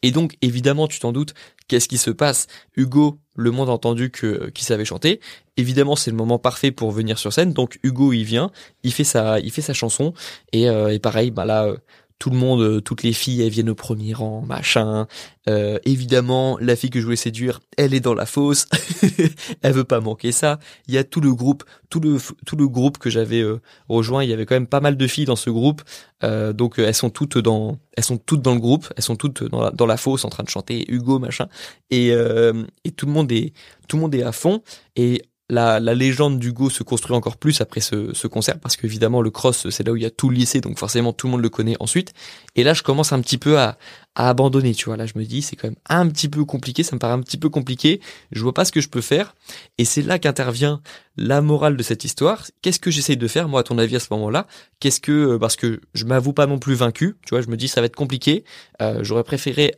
Et 0.01 0.11
donc, 0.11 0.37
évidemment, 0.41 0.87
tu 0.87 0.99
t'en 0.99 1.11
doutes, 1.11 1.33
qu'est-ce 1.67 1.87
qui 1.87 1.97
se 1.97 2.11
passe? 2.11 2.47
Hugo, 2.75 3.19
le 3.35 3.51
monde 3.51 3.69
entendu 3.69 4.11
que 4.11 4.49
qui 4.49 4.63
savait 4.63 4.85
chanter. 4.85 5.19
Évidemment, 5.57 5.95
c'est 5.95 6.11
le 6.11 6.17
moment 6.17 6.39
parfait 6.39 6.71
pour 6.71 6.91
venir 6.91 7.17
sur 7.17 7.33
scène. 7.33 7.53
Donc 7.53 7.79
Hugo, 7.83 8.13
il 8.13 8.23
vient, 8.23 8.51
il 8.83 8.93
fait 8.93 9.03
sa, 9.03 9.39
il 9.39 9.51
fait 9.51 9.61
sa 9.61 9.73
chanson. 9.73 10.13
Et, 10.53 10.69
euh, 10.69 10.93
et 10.93 10.99
pareil, 10.99 11.31
bah 11.31 11.45
là, 11.45 11.75
tout 12.17 12.29
le 12.29 12.37
monde, 12.37 12.61
euh, 12.61 12.81
toutes 12.81 13.03
les 13.03 13.13
filles, 13.13 13.41
elles 13.41 13.49
viennent 13.49 13.69
au 13.69 13.75
premier 13.75 14.13
rang, 14.13 14.41
machin. 14.41 15.07
Euh, 15.49 15.79
évidemment, 15.83 16.57
la 16.61 16.75
fille 16.75 16.89
que 16.89 16.99
je 16.99 17.05
voulais 17.05 17.17
séduire, 17.17 17.59
elle 17.77 17.93
est 17.93 17.99
dans 17.99 18.13
la 18.13 18.25
fosse. 18.25 18.67
elle 19.61 19.73
veut 19.73 19.83
pas 19.83 19.99
manquer 19.99 20.31
ça. 20.31 20.59
Il 20.87 20.93
y 20.93 20.97
a 20.97 21.03
tout 21.03 21.19
le 21.19 21.33
groupe, 21.33 21.63
tout 21.89 21.99
le 21.99 22.17
tout 22.45 22.55
le 22.55 22.67
groupe 22.67 22.97
que 22.97 23.09
j'avais 23.09 23.41
euh, 23.41 23.61
rejoint. 23.89 24.23
Il 24.23 24.29
y 24.29 24.33
avait 24.33 24.45
quand 24.45 24.55
même 24.55 24.67
pas 24.67 24.79
mal 24.79 24.95
de 24.95 25.07
filles 25.07 25.25
dans 25.25 25.35
ce 25.35 25.49
groupe. 25.49 25.81
donc 26.23 26.79
elles 26.79 26.95
sont 26.95 27.11
toutes 27.11 27.37
dans, 27.37 27.77
elles 27.93 28.03
sont 28.03 28.17
toutes 28.17 28.41
dans 28.41 28.53
le 28.53 28.61
groupe. 28.61 28.91
Elles 28.95 29.03
sont 29.03 29.17
toutes 29.17 29.43
dans 29.43 29.61
la, 29.61 29.71
dans 29.71 29.85
la 29.85 29.97
fosse 29.97 30.25
en 30.25 30.29
train 30.29 30.43
de 30.43 30.49
chanter 30.49 30.85
Hugo 30.91 31.19
machin. 31.19 31.47
Et 31.91 32.09
et 32.09 32.91
tout 32.91 33.05
le 33.05 33.11
monde 33.11 33.31
est 33.31 33.53
tout 33.87 33.97
le 33.97 34.01
monde 34.01 34.15
est 34.15 34.23
à 34.23 34.31
fond. 34.31 34.63
Et 34.95 35.21
la, 35.49 35.79
la 35.79 35.93
légende 35.93 36.39
d'Hugo 36.39 36.69
se 36.69 36.81
construit 36.81 37.15
encore 37.15 37.37
plus 37.37 37.61
après 37.61 37.79
ce, 37.79 38.13
ce 38.13 38.27
concert 38.27 38.59
parce 38.59 38.75
qu'évidemment 38.75 39.21
le 39.21 39.29
cross 39.29 39.69
c'est 39.69 39.85
là 39.85 39.93
où 39.93 39.95
il 39.95 40.01
y 40.01 40.05
a 40.05 40.09
tout 40.09 40.29
le 40.29 40.35
lycée 40.35 40.59
donc 40.59 40.79
forcément 40.79 41.13
tout 41.13 41.27
le 41.27 41.31
monde 41.31 41.41
le 41.41 41.49
connaît 41.49 41.75
ensuite. 41.79 42.13
Et 42.55 42.63
là 42.63 42.73
je 42.73 42.81
commence 42.81 43.13
un 43.13 43.21
petit 43.21 43.37
peu 43.37 43.59
à, 43.59 43.77
à 44.15 44.29
abandonner 44.29 44.73
tu 44.73 44.85
vois. 44.85 44.97
Là 44.97 45.05
je 45.05 45.13
me 45.15 45.23
dis 45.23 45.43
c'est 45.43 45.55
quand 45.55 45.67
même 45.67 45.77
un 45.87 46.07
petit 46.07 46.29
peu 46.29 46.45
compliqué 46.45 46.81
ça 46.81 46.95
me 46.95 46.99
paraît 46.99 47.13
un 47.13 47.21
petit 47.21 47.37
peu 47.37 47.49
compliqué. 47.49 48.01
Je 48.31 48.41
vois 48.41 48.53
pas 48.53 48.65
ce 48.65 48.71
que 48.71 48.81
je 48.81 48.89
peux 48.89 49.01
faire. 49.01 49.35
Et 49.77 49.85
c'est 49.85 50.01
là 50.01 50.17
qu'intervient 50.17 50.81
la 51.15 51.41
morale 51.41 51.77
de 51.77 51.83
cette 51.83 52.03
histoire. 52.05 52.47
Qu'est-ce 52.63 52.79
que 52.79 52.89
j'essaye 52.89 53.17
de 53.17 53.27
faire 53.27 53.47
moi 53.47 53.59
à 53.59 53.63
ton 53.63 53.77
avis 53.77 53.95
à 53.97 53.99
ce 53.99 54.07
moment-là? 54.11 54.47
Qu'est-ce 54.79 54.99
que 54.99 55.37
parce 55.37 55.55
que 55.55 55.79
je 55.93 56.05
m'avoue 56.05 56.33
pas 56.33 56.47
non 56.47 56.57
plus 56.57 56.73
vaincu 56.73 57.17
tu 57.25 57.35
vois. 57.35 57.41
Je 57.41 57.49
me 57.49 57.57
dis 57.57 57.67
ça 57.67 57.81
va 57.81 57.85
être 57.85 57.95
compliqué. 57.95 58.45
Euh, 58.81 59.03
j'aurais 59.03 59.23
préféré 59.23 59.75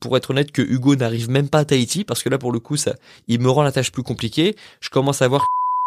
pour 0.00 0.16
être 0.16 0.30
honnête, 0.30 0.52
que 0.52 0.62
Hugo 0.62 0.96
n'arrive 0.96 1.30
même 1.30 1.48
pas 1.48 1.60
à 1.60 1.64
Tahiti, 1.64 2.04
parce 2.04 2.22
que 2.22 2.28
là, 2.28 2.38
pour 2.38 2.52
le 2.52 2.60
coup, 2.60 2.76
ça, 2.76 2.94
il 3.28 3.40
me 3.40 3.50
rend 3.50 3.62
la 3.62 3.72
tâche 3.72 3.92
plus 3.92 4.02
compliquée. 4.02 4.56
Je 4.80 4.90
commence 4.90 5.22
à 5.22 5.28
voir 5.28 5.44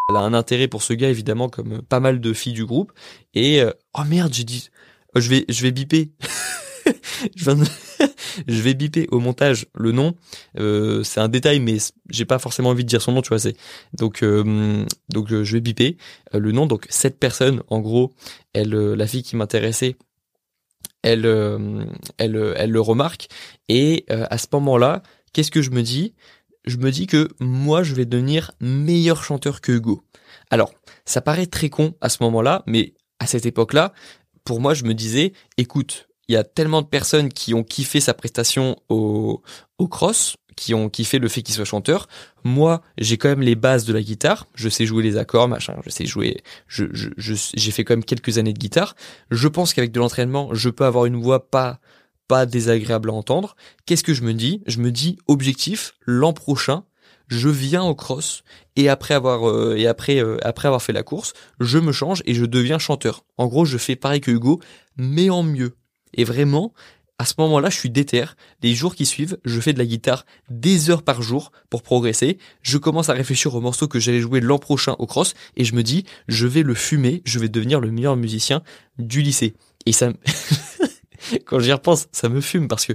qu'elle 0.08 0.18
a 0.18 0.22
un 0.22 0.34
intérêt 0.34 0.68
pour 0.68 0.84
ce 0.84 0.94
gars, 0.94 1.10
évidemment, 1.10 1.50
comme 1.50 1.82
pas 1.82 2.00
mal 2.00 2.20
de 2.20 2.34
filles 2.34 2.54
du 2.54 2.66
groupe. 2.66 2.92
Et, 3.34 3.62
euh, 3.62 3.72
oh 3.98 4.04
merde, 4.04 4.34
j'ai 4.34 4.44
dit, 4.44 4.70
oh, 5.16 5.20
je 5.20 5.30
vais, 5.30 5.46
je 5.50 5.62
vais 5.62 5.72
biper. 5.72 6.10
je, 7.36 8.62
vais 8.62 8.74
biper 8.74 9.08
au 9.12 9.20
montage 9.20 9.66
le 9.74 9.92
nom. 9.92 10.16
Euh, 10.58 11.04
c'est 11.04 11.20
un 11.20 11.30
détail, 11.30 11.60
mais 11.60 11.78
j'ai 12.10 12.26
pas 12.26 12.40
forcément 12.40 12.70
envie 12.70 12.84
de 12.84 12.90
dire 12.90 13.02
son 13.02 13.12
nom, 13.12 13.22
tu 13.22 13.30
vois. 13.30 13.40
C'est 13.40 13.56
donc 13.94 14.24
euh, 14.24 14.86
donc 15.10 15.28
je 15.30 15.54
vais 15.54 15.62
biper 15.62 15.98
le 16.34 16.52
nom. 16.52 16.66
Donc 16.66 16.86
cette 16.90 17.20
personne, 17.20 17.64
en 17.68 17.80
gros, 17.80 18.14
elle, 18.54 18.70
la 18.70 19.08
fille 19.08 19.24
qui 19.24 19.36
m'intéressait, 19.36 19.96
elle, 21.04 21.26
elle, 22.18 22.54
elle 22.56 22.72
le 22.72 22.82
remarque. 22.82 23.28
Et 23.70 24.06
à 24.10 24.38
ce 24.38 24.48
moment-là, 24.54 25.04
qu'est-ce 25.34 25.52
que 25.52 25.62
je 25.62 25.72
me 25.72 25.82
dis? 25.82 26.14
Je 26.66 26.78
me 26.78 26.92
dis 26.92 27.08
que 27.08 27.30
moi, 27.40 27.84
je 27.84 27.94
vais 27.94 28.06
devenir 28.06 28.52
meilleur 28.60 29.24
chanteur 29.24 29.62
que 29.62 29.72
Hugo. 29.72 30.04
Alors, 30.50 30.74
ça 31.06 31.22
paraît 31.22 31.46
très 31.46 31.70
con 31.70 31.96
à 32.02 32.10
ce 32.10 32.22
moment-là, 32.24 32.64
mais 32.66 32.94
à 33.20 33.28
cette 33.28 33.46
époque-là, 33.46 33.94
pour 34.44 34.60
moi, 34.60 34.74
je 34.74 34.84
me 34.84 34.94
disais, 34.94 35.34
écoute, 35.58 36.08
il 36.28 36.34
y 36.34 36.38
a 36.38 36.44
tellement 36.44 36.82
de 36.82 36.88
personnes 36.88 37.30
qui 37.30 37.54
ont 37.54 37.64
kiffé 37.64 38.00
sa 38.00 38.14
prestation 38.14 38.76
au, 38.90 39.42
au 39.78 39.88
cross, 39.88 40.36
qui 40.58 40.74
ont 40.74 40.90
kiffé 40.90 41.20
le 41.20 41.30
fait 41.30 41.42
qu'il 41.42 41.56
soit 41.56 41.64
chanteur. 41.64 42.10
Moi, 42.44 42.82
j'ai 42.98 43.18
quand 43.18 43.30
même 43.30 43.42
les 43.42 43.56
bases 43.56 43.86
de 43.86 43.94
la 43.94 44.02
guitare. 44.02 44.48
Je 44.56 44.68
sais 44.68 44.86
jouer 44.86 45.04
les 45.04 45.16
accords, 45.16 45.48
machin. 45.48 45.76
Je 45.86 45.90
sais 45.90 46.06
jouer. 46.06 46.42
Je, 46.68 46.86
je, 46.92 47.34
j'ai 47.54 47.72
fait 47.72 47.86
quand 47.86 47.94
même 47.94 48.04
quelques 48.04 48.38
années 48.40 48.54
de 48.54 48.60
guitare. 48.60 48.96
Je 49.32 49.48
pense 49.48 49.74
qu'avec 49.74 49.92
de 49.92 50.00
l'entraînement, 50.00 50.54
je 50.54 50.70
peux 50.70 50.84
avoir 50.84 51.06
une 51.06 51.16
voix 51.16 51.50
pas 51.50 51.80
pas 52.28 52.46
désagréable 52.46 53.10
à 53.10 53.14
entendre. 53.14 53.56
Qu'est-ce 53.86 54.04
que 54.04 54.14
je 54.14 54.24
me 54.24 54.34
dis? 54.34 54.62
Je 54.68 54.80
me 54.80 54.92
dis 54.92 55.18
objectif 55.28 55.94
l'an 56.06 56.34
prochain, 56.34 56.84
je 57.30 57.48
viens 57.48 57.84
au 57.84 57.96
cross 57.96 58.44
et 58.76 58.90
après 58.90 59.14
avoir 59.14 59.50
euh, 59.50 59.76
et 59.78 59.88
après 59.88 60.22
euh, 60.22 60.38
après 60.42 60.68
avoir 60.68 60.82
fait 60.82 60.92
la 60.92 61.04
course, 61.04 61.34
je 61.62 61.78
me 61.78 61.94
change 61.94 62.22
et 62.26 62.34
je 62.34 62.46
deviens 62.46 62.80
chanteur. 62.80 63.24
En 63.38 63.48
gros, 63.48 63.64
je 63.64 63.78
fais 63.78 63.96
pareil 63.96 64.20
que 64.20 64.32
Hugo, 64.32 64.60
mais 64.98 65.30
en 65.30 65.44
mieux. 65.44 65.78
Et 66.14 66.24
vraiment, 66.24 66.74
à 67.20 67.26
ce 67.26 67.34
moment-là, 67.40 67.70
je 67.70 67.78
suis 67.78 67.90
déter. 67.90 68.26
Les 68.62 68.76
jours 68.76 68.96
qui 68.96 69.06
suivent, 69.06 69.38
je 69.44 69.60
fais 69.60 69.74
de 69.74 69.80
la 69.80 69.86
guitare 69.86 70.26
des 70.50 70.90
heures 70.90 71.04
par 71.04 71.22
jour 71.22 71.52
pour 71.70 71.82
progresser. 71.82 72.38
Je 72.62 72.78
commence 72.78 73.10
à 73.10 73.14
réfléchir 73.14 73.56
au 73.56 73.62
morceau 73.62 73.88
que 73.88 74.00
j'allais 74.00 74.20
jouer 74.20 74.40
l'an 74.40 74.60
prochain 74.60 74.96
au 75.00 75.08
cross 75.08 75.34
et 75.56 75.66
je 75.66 75.74
me 75.74 75.82
dis, 75.82 76.06
je 76.28 76.46
vais 76.46 76.64
le 76.64 76.76
fumer, 76.76 77.24
je 77.26 77.40
vais 77.40 77.50
devenir 77.50 77.80
le 77.80 77.92
meilleur 77.92 78.16
musicien 78.16 78.62
du 79.00 79.22
lycée. 79.22 79.56
Et 79.88 79.94
ça, 79.94 80.14
quand 81.46 81.60
j'y 81.60 81.74
repense, 81.74 82.08
ça 82.12 82.30
me 82.30 82.40
fume 82.42 82.68
parce 82.68 82.86
que 82.86 82.94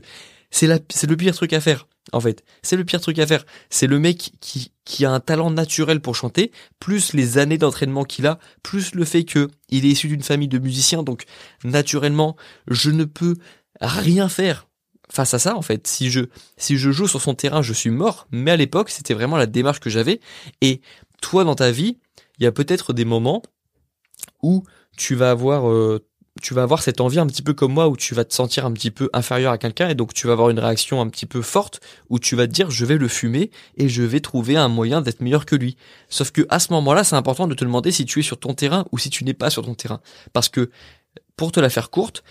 c'est 0.51 0.67
la, 0.67 0.79
c'est 0.91 1.09
le 1.09 1.17
pire 1.17 1.35
truc 1.35 1.53
à 1.53 1.61
faire 1.61 1.87
en 2.13 2.21
fait. 2.21 2.45
C'est 2.63 2.77
le 2.77 2.85
pire 2.85 3.01
truc 3.01 3.19
à 3.19 3.27
faire. 3.27 3.45
C'est 3.71 3.87
le 3.87 3.99
mec 3.99 4.33
qui, 4.41 4.73
qui 4.85 5.05
a 5.05 5.11
un 5.11 5.21
talent 5.21 5.51
naturel 5.51 6.01
pour 6.01 6.17
chanter, 6.17 6.51
plus 6.81 7.13
les 7.13 7.39
années 7.39 7.59
d'entraînement 7.59 8.05
qu'il 8.05 8.27
a, 8.27 8.39
plus 8.63 8.95
le 8.95 9.05
fait 9.05 9.25
que 9.25 9.49
il 9.69 9.87
est 9.87 9.91
issu 9.91 10.09
d'une 10.09 10.23
famille 10.23 10.49
de 10.49 10.59
musiciens, 10.59 11.03
donc 11.03 11.25
naturellement, 11.65 12.37
je 12.69 12.91
ne 12.91 13.05
peux 13.05 13.37
rien 13.81 14.29
faire 14.29 14.69
face 15.11 15.35
à 15.35 15.39
ça 15.39 15.57
en 15.57 15.63
fait. 15.63 15.87
Si 15.87 16.11
je 16.11 16.21
si 16.57 16.77
je 16.77 16.91
joue 16.91 17.07
sur 17.07 17.21
son 17.21 17.35
terrain, 17.35 17.63
je 17.63 17.73
suis 17.73 17.91
mort. 17.91 18.27
Mais 18.31 18.51
à 18.51 18.57
l'époque, 18.57 18.91
c'était 18.91 19.15
vraiment 19.15 19.37
la 19.37 19.47
démarche 19.47 19.81
que 19.81 19.91
j'avais. 19.91 20.21
Et 20.61 20.81
toi, 21.21 21.45
dans 21.45 21.55
ta 21.55 21.71
vie, 21.71 21.99
il 22.39 22.45
y 22.45 22.47
a 22.47 22.53
peut-être 22.53 22.93
des 22.93 23.05
moments 23.05 23.43
où 24.43 24.65
tu 24.97 25.15
vas 25.15 25.31
avoir 25.31 25.71
euh, 25.71 26.05
tu 26.41 26.55
vas 26.55 26.63
avoir 26.63 26.83
cette 26.83 27.01
envie 27.01 27.19
un 27.19 27.27
petit 27.27 27.43
peu 27.43 27.53
comme 27.53 27.73
moi 27.73 27.89
où 27.89 27.97
tu 27.97 28.15
vas 28.15 28.25
te 28.25 28.33
sentir 28.33 28.65
un 28.65 28.73
petit 28.73 28.91
peu 28.91 29.11
inférieur 29.13 29.53
à 29.53 29.59
quelqu'un 29.59 29.89
et 29.91 29.95
donc 29.95 30.15
tu 30.15 30.27
vas 30.27 30.33
avoir 30.33 30.49
une 30.49 30.59
réaction 30.59 31.01
un 31.01 31.09
petit 31.09 31.27
peu 31.27 31.43
forte 31.43 31.81
où 32.09 32.19
tu 32.19 32.37
vas 32.37 32.47
te 32.47 32.53
dire 32.53 32.71
je 32.71 32.87
vais 32.87 32.97
le 32.97 33.09
fumer 33.09 33.51
et 33.77 33.89
je 33.89 34.03
vais 34.03 34.21
trouver 34.21 34.57
un 34.57 34.69
moyen 34.69 35.03
d'être 35.03 35.21
meilleur 35.21 35.45
que 35.45 35.57
lui. 35.57 35.77
Sauf 36.09 36.31
que 36.31 36.47
à 36.49 36.59
ce 36.59 36.73
moment-là, 36.73 37.05
c'est 37.05 37.17
important 37.17 37.47
de 37.47 37.55
te 37.55 37.65
demander 37.65 37.93
si 37.93 38.07
tu 38.07 38.21
es 38.21 38.23
sur 38.23 38.39
ton 38.39 38.55
terrain 38.55 38.87
ou 38.93 38.99
si 38.99 39.11
tu 39.11 39.25
n'es 39.25 39.35
pas 39.35 39.51
sur 39.51 39.65
ton 39.65 39.75
terrain 39.75 40.01
parce 40.33 40.49
que 40.49 40.71
pour 41.37 41.53
te 41.53 41.61
la 41.61 41.69
faire 41.69 41.91
courte, 41.91 42.25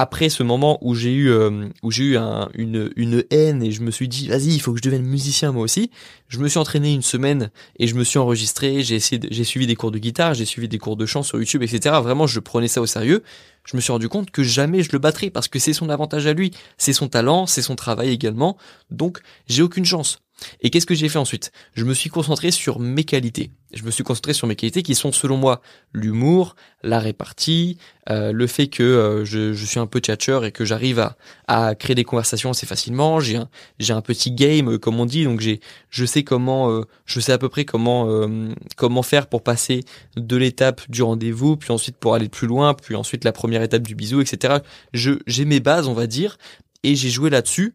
après 0.00 0.30
ce 0.30 0.42
moment 0.42 0.78
où 0.80 0.94
j'ai 0.94 1.12
eu 1.12 1.30
euh, 1.30 1.68
où 1.82 1.90
j'ai 1.90 2.04
eu 2.04 2.16
une, 2.54 2.90
une 2.96 3.22
haine 3.30 3.62
et 3.62 3.70
je 3.70 3.82
me 3.82 3.90
suis 3.90 4.08
dit 4.08 4.28
vas-y 4.28 4.54
il 4.54 4.58
faut 4.58 4.72
que 4.72 4.78
je 4.78 4.82
devienne 4.82 5.04
musicien 5.04 5.52
moi 5.52 5.62
aussi. 5.62 5.90
Je 6.28 6.38
me 6.38 6.48
suis 6.48 6.58
entraîné 6.58 6.94
une 6.94 7.02
semaine 7.02 7.50
et 7.78 7.86
je 7.86 7.94
me 7.94 8.02
suis 8.02 8.18
enregistré. 8.18 8.82
J'ai 8.82 8.94
essayé 8.94 9.20
j'ai 9.30 9.44
suivi 9.44 9.66
des 9.66 9.76
cours 9.76 9.90
de 9.90 9.98
guitare 9.98 10.32
j'ai 10.32 10.46
suivi 10.46 10.68
des 10.68 10.78
cours 10.78 10.96
de 10.96 11.04
chant 11.04 11.22
sur 11.22 11.38
YouTube 11.38 11.62
etc 11.62 11.96
vraiment 12.02 12.26
je 12.26 12.40
prenais 12.40 12.68
ça 12.68 12.80
au 12.80 12.86
sérieux. 12.86 13.22
Je 13.64 13.76
me 13.76 13.82
suis 13.82 13.92
rendu 13.92 14.08
compte 14.08 14.30
que 14.30 14.42
jamais 14.42 14.82
je 14.82 14.90
le 14.92 14.98
battrais 14.98 15.28
parce 15.28 15.48
que 15.48 15.58
c'est 15.58 15.74
son 15.74 15.90
avantage 15.90 16.26
à 16.26 16.32
lui. 16.32 16.50
C'est 16.78 16.94
son 16.94 17.08
talent 17.08 17.44
c'est 17.44 17.60
son 17.60 17.76
travail 17.76 18.08
également. 18.08 18.56
Donc 18.90 19.20
j'ai 19.48 19.62
aucune 19.62 19.84
chance 19.84 20.20
et 20.60 20.70
qu'est-ce 20.70 20.86
que 20.86 20.94
j'ai 20.94 21.08
fait 21.08 21.18
ensuite? 21.18 21.52
Je 21.74 21.84
me 21.84 21.94
suis 21.94 22.10
concentré 22.10 22.50
sur 22.50 22.78
mes 22.78 23.04
qualités. 23.04 23.50
Je 23.72 23.84
me 23.84 23.90
suis 23.90 24.02
concentré 24.02 24.32
sur 24.32 24.48
mes 24.48 24.56
qualités 24.56 24.82
qui 24.82 24.96
sont 24.96 25.12
selon 25.12 25.36
moi 25.36 25.60
l'humour, 25.92 26.56
la 26.82 26.98
répartie, 26.98 27.78
euh, 28.08 28.32
le 28.32 28.46
fait 28.48 28.66
que 28.66 28.82
euh, 28.82 29.24
je, 29.24 29.52
je, 29.52 29.64
suis 29.64 29.78
un 29.78 29.86
peu 29.86 30.00
tchatcheur 30.00 30.44
et 30.44 30.50
que 30.50 30.64
j'arrive 30.64 30.98
à, 30.98 31.16
à 31.46 31.76
créer 31.76 31.94
des 31.94 32.02
conversations 32.02 32.50
assez 32.50 32.66
facilement. 32.66 33.20
J'ai 33.20 33.36
un, 33.36 33.48
j'ai 33.78 33.92
un 33.92 34.00
petit 34.00 34.32
game 34.32 34.78
comme 34.78 34.98
on 34.98 35.06
dit, 35.06 35.24
donc 35.24 35.40
j'ai, 35.40 35.60
je 35.90 36.04
sais 36.04 36.24
comment, 36.24 36.70
euh, 36.70 36.82
je 37.06 37.20
sais 37.20 37.32
à 37.32 37.38
peu 37.38 37.48
près 37.48 37.64
comment, 37.64 38.28
comment 38.76 39.02
faire 39.02 39.28
pour 39.28 39.42
passer 39.42 39.84
de 40.16 40.36
l'étape 40.36 40.80
du 40.88 41.02
rendez-vous, 41.02 41.56
puis 41.56 41.72
ensuite 41.72 41.96
pour 41.96 42.14
aller 42.14 42.28
plus 42.28 42.48
loin, 42.48 42.74
puis 42.74 42.96
ensuite 42.96 43.24
la 43.24 43.32
première 43.32 43.62
étape 43.62 43.82
du 43.82 43.94
bisou, 43.94 44.20
etc. 44.20 44.58
Je, 44.94 45.12
j'ai 45.26 45.44
mes 45.44 45.60
bases, 45.60 45.86
on 45.86 45.94
va 45.94 46.06
dire, 46.08 46.38
et 46.82 46.96
j'ai 46.96 47.10
joué 47.10 47.30
là-dessus 47.30 47.74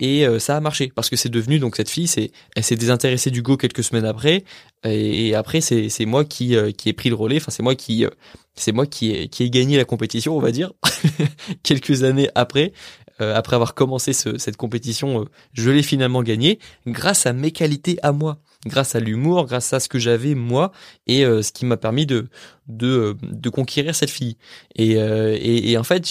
et 0.00 0.26
euh, 0.26 0.38
ça 0.38 0.56
a 0.56 0.60
marché. 0.60 0.92
Parce 0.94 1.10
que 1.10 1.16
c'est 1.16 1.28
devenu 1.28 1.58
donc 1.58 1.76
cette 1.76 1.88
fille 1.88 2.06
c'est 2.06 2.30
elle 2.56 2.64
s'est 2.64 2.76
désintéressée 2.76 3.30
du 3.30 3.42
go 3.42 3.56
quelques 3.56 3.84
semaines 3.84 4.04
après. 4.04 4.44
Et, 4.84 5.34
après 5.34 5.60
c'est 5.60 5.88
c'est 5.88 6.06
moi 6.06 6.24
qui 6.24 6.56
euh, 6.56 6.70
qui 6.70 6.88
ai 6.88 6.92
pris 6.92 7.08
le 7.08 7.14
relais. 7.14 7.36
Enfin 7.36 7.50
c'est 7.50 7.62
moi 7.62 7.74
qui 7.74 8.04
euh, 8.04 8.10
c'est 8.54 8.72
moi 8.72 8.86
qui 8.86 9.10
ai 9.10 9.28
qui 9.28 9.44
ai 9.44 9.50
gagné 9.50 9.76
la 9.76 9.84
compétition 9.84 10.36
on 10.36 10.40
va 10.40 10.52
dire. 10.52 10.72
Quelques 11.62 12.02
années 12.02 12.28
après 12.34 12.72
après 13.20 13.56
avoir 13.56 13.74
commencé 13.74 14.12
ce, 14.12 14.38
cette 14.38 14.56
compétition 14.56 15.26
je 15.52 15.70
l'ai 15.72 15.82
finalement 15.82 16.22
gagné 16.22 16.60
grâce 16.86 17.26
à 17.26 17.32
mes 17.32 17.50
qualités 17.50 17.98
à 18.04 18.12
moi 18.12 18.38
grâce 18.66 18.94
à 18.96 19.00
l'humour, 19.00 19.46
grâce 19.46 19.72
à 19.72 19.80
ce 19.80 19.88
que 19.88 19.98
j'avais 19.98 20.34
moi 20.34 20.72
et 21.06 21.24
euh, 21.24 21.42
ce 21.42 21.52
qui 21.52 21.64
m'a 21.64 21.76
permis 21.76 22.06
de 22.06 22.28
de, 22.66 22.86
euh, 22.86 23.14
de 23.22 23.48
conquérir 23.48 23.94
cette 23.94 24.10
fille. 24.10 24.36
Et, 24.74 24.98
euh, 24.98 25.34
et, 25.40 25.70
et, 25.70 25.78
en 25.78 25.84
fait, 25.84 26.04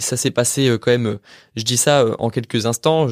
ça 0.00 0.18
s'est 0.18 0.30
passé 0.30 0.76
quand 0.82 0.90
même. 0.90 1.18
Je 1.56 1.62
dis 1.62 1.78
ça 1.78 2.04
en 2.18 2.28
quelques 2.28 2.66
instants, 2.66 3.06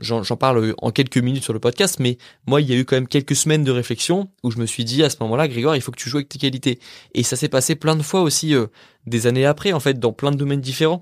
j'en 0.00 0.36
parle 0.36 0.74
en 0.78 0.92
quelques 0.92 1.18
minutes 1.18 1.42
sur 1.42 1.52
le 1.52 1.58
podcast, 1.58 1.98
mais 1.98 2.18
moi, 2.46 2.60
il 2.60 2.70
y 2.70 2.74
a 2.74 2.76
eu 2.76 2.84
quand 2.84 2.94
même 2.94 3.08
quelques 3.08 3.34
semaines 3.34 3.64
de 3.64 3.72
réflexion 3.72 4.30
où 4.44 4.52
je 4.52 4.58
me 4.58 4.66
suis 4.66 4.84
dit 4.84 5.02
à 5.02 5.10
ce 5.10 5.16
moment-là, 5.22 5.48
Grégoire, 5.48 5.74
il 5.74 5.82
faut 5.82 5.90
que 5.90 5.98
tu 5.98 6.08
joues 6.08 6.18
avec 6.18 6.28
tes 6.28 6.38
qualités. 6.38 6.78
Et 7.14 7.24
ça 7.24 7.34
s'est 7.34 7.48
passé 7.48 7.74
plein 7.74 7.96
de 7.96 8.02
fois 8.02 8.20
aussi 8.22 8.54
des 9.06 9.26
années 9.26 9.46
après, 9.46 9.72
en 9.72 9.80
fait, 9.80 9.98
dans 9.98 10.12
plein 10.12 10.30
de 10.30 10.36
domaines 10.36 10.60
différents 10.60 11.00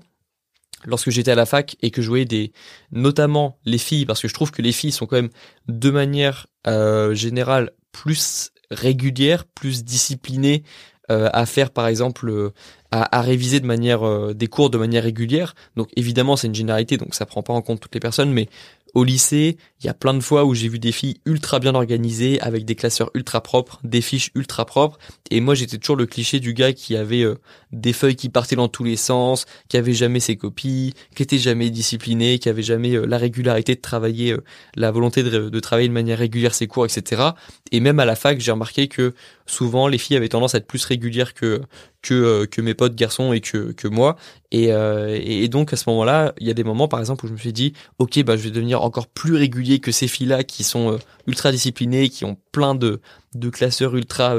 lorsque 0.85 1.09
j'étais 1.09 1.31
à 1.31 1.35
la 1.35 1.45
fac 1.45 1.75
et 1.81 1.91
que 1.91 2.01
je 2.01 2.07
voyais 2.07 2.25
des, 2.25 2.51
notamment 2.91 3.57
les 3.65 3.77
filles, 3.77 4.05
parce 4.05 4.21
que 4.21 4.27
je 4.27 4.33
trouve 4.33 4.51
que 4.51 4.61
les 4.61 4.71
filles 4.71 4.91
sont 4.91 5.05
quand 5.05 5.15
même 5.15 5.29
de 5.67 5.89
manière 5.89 6.47
euh, 6.67 7.13
générale 7.13 7.71
plus 7.91 8.51
régulières, 8.69 9.45
plus 9.45 9.83
disciplinées 9.83 10.63
euh, 11.09 11.29
à 11.33 11.45
faire 11.45 11.71
par 11.71 11.87
exemple 11.87 12.29
euh, 12.29 12.53
à, 12.91 13.21
réviser 13.21 13.59
de 13.59 13.65
manière 13.65 14.33
des 14.33 14.47
cours 14.47 14.69
de 14.69 14.77
manière 14.77 15.03
régulière. 15.03 15.55
Donc 15.75 15.89
évidemment 15.95 16.35
c'est 16.35 16.47
une 16.47 16.55
généralité, 16.55 16.97
donc 16.97 17.15
ça 17.15 17.25
prend 17.25 17.41
pas 17.41 17.53
en 17.53 17.61
compte 17.61 17.79
toutes 17.79 17.93
les 17.93 18.01
personnes, 18.01 18.31
mais 18.31 18.49
au 18.93 19.03
lycée, 19.03 19.57
il 19.81 19.87
y 19.87 19.89
a 19.89 19.95
plein 19.95 20.13
de 20.13 20.19
fois 20.19 20.45
où 20.45 20.53
j'ai 20.53 20.67
vu 20.67 20.77
des 20.77 20.91
filles 20.91 21.19
ultra 21.25 21.59
bien 21.59 21.73
organisées, 21.73 22.39
avec 22.41 22.65
des 22.65 22.75
classeurs 22.75 23.09
ultra 23.15 23.41
propres, 23.41 23.79
des 23.83 24.01
fiches 24.01 24.29
ultra 24.35 24.65
propres. 24.65 24.99
Et 25.31 25.41
moi, 25.41 25.55
j'étais 25.55 25.79
toujours 25.79 25.95
le 25.95 26.05
cliché 26.05 26.39
du 26.39 26.53
gars 26.53 26.71
qui 26.71 26.95
avait 26.95 27.23
euh, 27.23 27.35
des 27.71 27.91
feuilles 27.91 28.15
qui 28.15 28.29
partaient 28.29 28.55
dans 28.55 28.67
tous 28.67 28.83
les 28.83 28.95
sens, 28.95 29.45
qui 29.69 29.77
avait 29.77 29.93
jamais 29.93 30.19
ses 30.19 30.35
copies, 30.35 30.93
qui 31.15 31.23
était 31.23 31.39
jamais 31.39 31.71
discipliné, 31.71 32.37
qui 32.37 32.47
avait 32.47 32.61
jamais 32.61 32.95
euh, 32.95 33.05
la 33.05 33.17
régularité 33.17 33.73
de 33.73 33.81
travailler, 33.81 34.33
euh, 34.33 34.43
la 34.75 34.91
volonté 34.91 35.23
de, 35.23 35.59
travailler 35.59 35.87
de 35.87 35.93
manière 35.93 36.19
régulière 36.19 36.53
ses 36.53 36.67
cours, 36.67 36.85
etc. 36.85 37.29
Et 37.71 37.79
même 37.79 37.99
à 37.99 38.05
la 38.05 38.15
fac, 38.15 38.39
j'ai 38.39 38.51
remarqué 38.51 38.87
que 38.87 39.13
souvent 39.47 39.87
les 39.87 39.97
filles 39.97 40.17
avaient 40.17 40.29
tendance 40.29 40.53
à 40.53 40.59
être 40.59 40.67
plus 40.67 40.85
régulières 40.85 41.33
que 41.33 41.61
que, 42.03 42.45
que 42.45 42.61
mes 42.61 42.73
potes 42.73 42.95
garçons 42.95 43.31
et 43.31 43.41
que, 43.41 43.73
que 43.73 43.87
moi. 43.87 44.15
Et, 44.51 44.69
et 44.69 45.47
donc 45.49 45.71
à 45.71 45.75
ce 45.75 45.87
moment-là, 45.89 46.33
il 46.39 46.47
y 46.47 46.49
a 46.49 46.55
des 46.55 46.63
moments 46.63 46.87
par 46.87 46.99
exemple 46.99 47.25
où 47.25 47.27
je 47.27 47.33
me 47.33 47.37
suis 47.37 47.53
dit, 47.53 47.73
ok, 47.99 48.23
bah 48.23 48.37
je 48.37 48.41
vais 48.41 48.49
devenir 48.49 48.81
encore 48.81 49.05
plus 49.05 49.35
régulier 49.35 49.70
que 49.79 49.91
ces 49.91 50.07
filles-là 50.07 50.43
qui 50.43 50.63
sont 50.63 50.93
euh, 50.93 50.97
ultra 51.27 51.51
disciplinées, 51.51 52.09
qui 52.09 52.25
ont 52.25 52.37
plein 52.51 52.75
de, 52.75 53.01
de 53.33 53.49
classeurs 53.49 53.95
ultra 53.95 54.35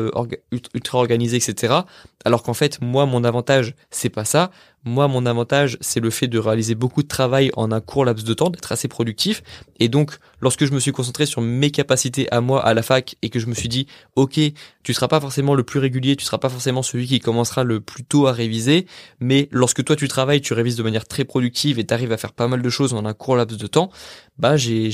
ultra 0.75 0.99
organisés, 0.99 1.37
etc. 1.37 1.75
Alors 2.25 2.43
qu'en 2.43 2.55
fait, 2.55 2.81
moi, 2.81 3.07
mon 3.07 3.25
avantage, 3.25 3.75
c'est 3.91 4.11
pas 4.11 4.25
ça. 4.25 4.51
Moi, 4.85 5.07
mon 5.07 5.27
avantage, 5.27 5.79
c'est 5.81 6.01
le 6.01 6.11
fait 6.11 6.27
de 6.27 6.39
réaliser 6.39 6.75
beaucoup 6.75 7.03
de 7.03 7.09
travail 7.09 7.51
en 7.57 7.71
un 7.71 7.81
court 7.81 8.05
laps 8.05 8.25
de 8.25 8.35
temps, 8.35 8.51
d'être 8.51 8.73
assez 8.73 8.89
productif. 8.89 9.43
Et 9.79 9.89
donc, 9.89 10.19
lorsque 10.41 10.65
je 10.65 10.73
me 10.73 10.81
suis 10.81 10.91
concentré 10.91 11.25
sur 11.25 11.41
mes 11.41 11.71
capacités 11.71 12.31
à 12.33 12.41
moi 12.41 12.65
à 12.65 12.75
la 12.75 12.83
fac 12.83 13.17
et 13.23 13.29
que 13.29 13.39
je 13.39 13.47
me 13.47 13.55
suis 13.55 13.69
dit, 13.69 13.87
ok, 14.17 14.41
tu 14.83 14.93
seras 14.93 15.09
pas 15.09 15.21
forcément 15.21 15.55
le 15.55 15.63
plus 15.63 15.79
régulier, 15.79 16.17
tu 16.17 16.25
seras 16.25 16.39
pas 16.39 16.49
forcément 16.49 16.83
celui 16.83 17.07
qui 17.07 17.21
commencera 17.21 17.63
le 17.63 17.81
plus 17.81 18.05
tôt 18.05 18.27
à 18.27 18.33
réviser, 18.33 18.87
mais 19.21 19.49
lorsque 19.53 19.85
toi 19.85 19.95
tu 19.95 20.09
travailles, 20.09 20.41
tu 20.41 20.53
révises 20.53 20.77
de 20.77 20.83
manière 20.83 21.07
très 21.07 21.25
productive 21.25 21.79
et 21.79 21.87
tu 21.87 21.95
arrives 21.95 22.11
à 22.11 22.17
faire 22.17 22.33
pas 22.33 22.49
mal 22.49 22.61
de 22.61 22.71
choses 22.71 22.93
en 22.93 23.05
un 23.05 23.15
court 23.15 23.37
laps 23.37 23.57
de 23.57 23.67
temps, 23.69 23.91
bah 24.39 24.57
j'ai 24.57 24.89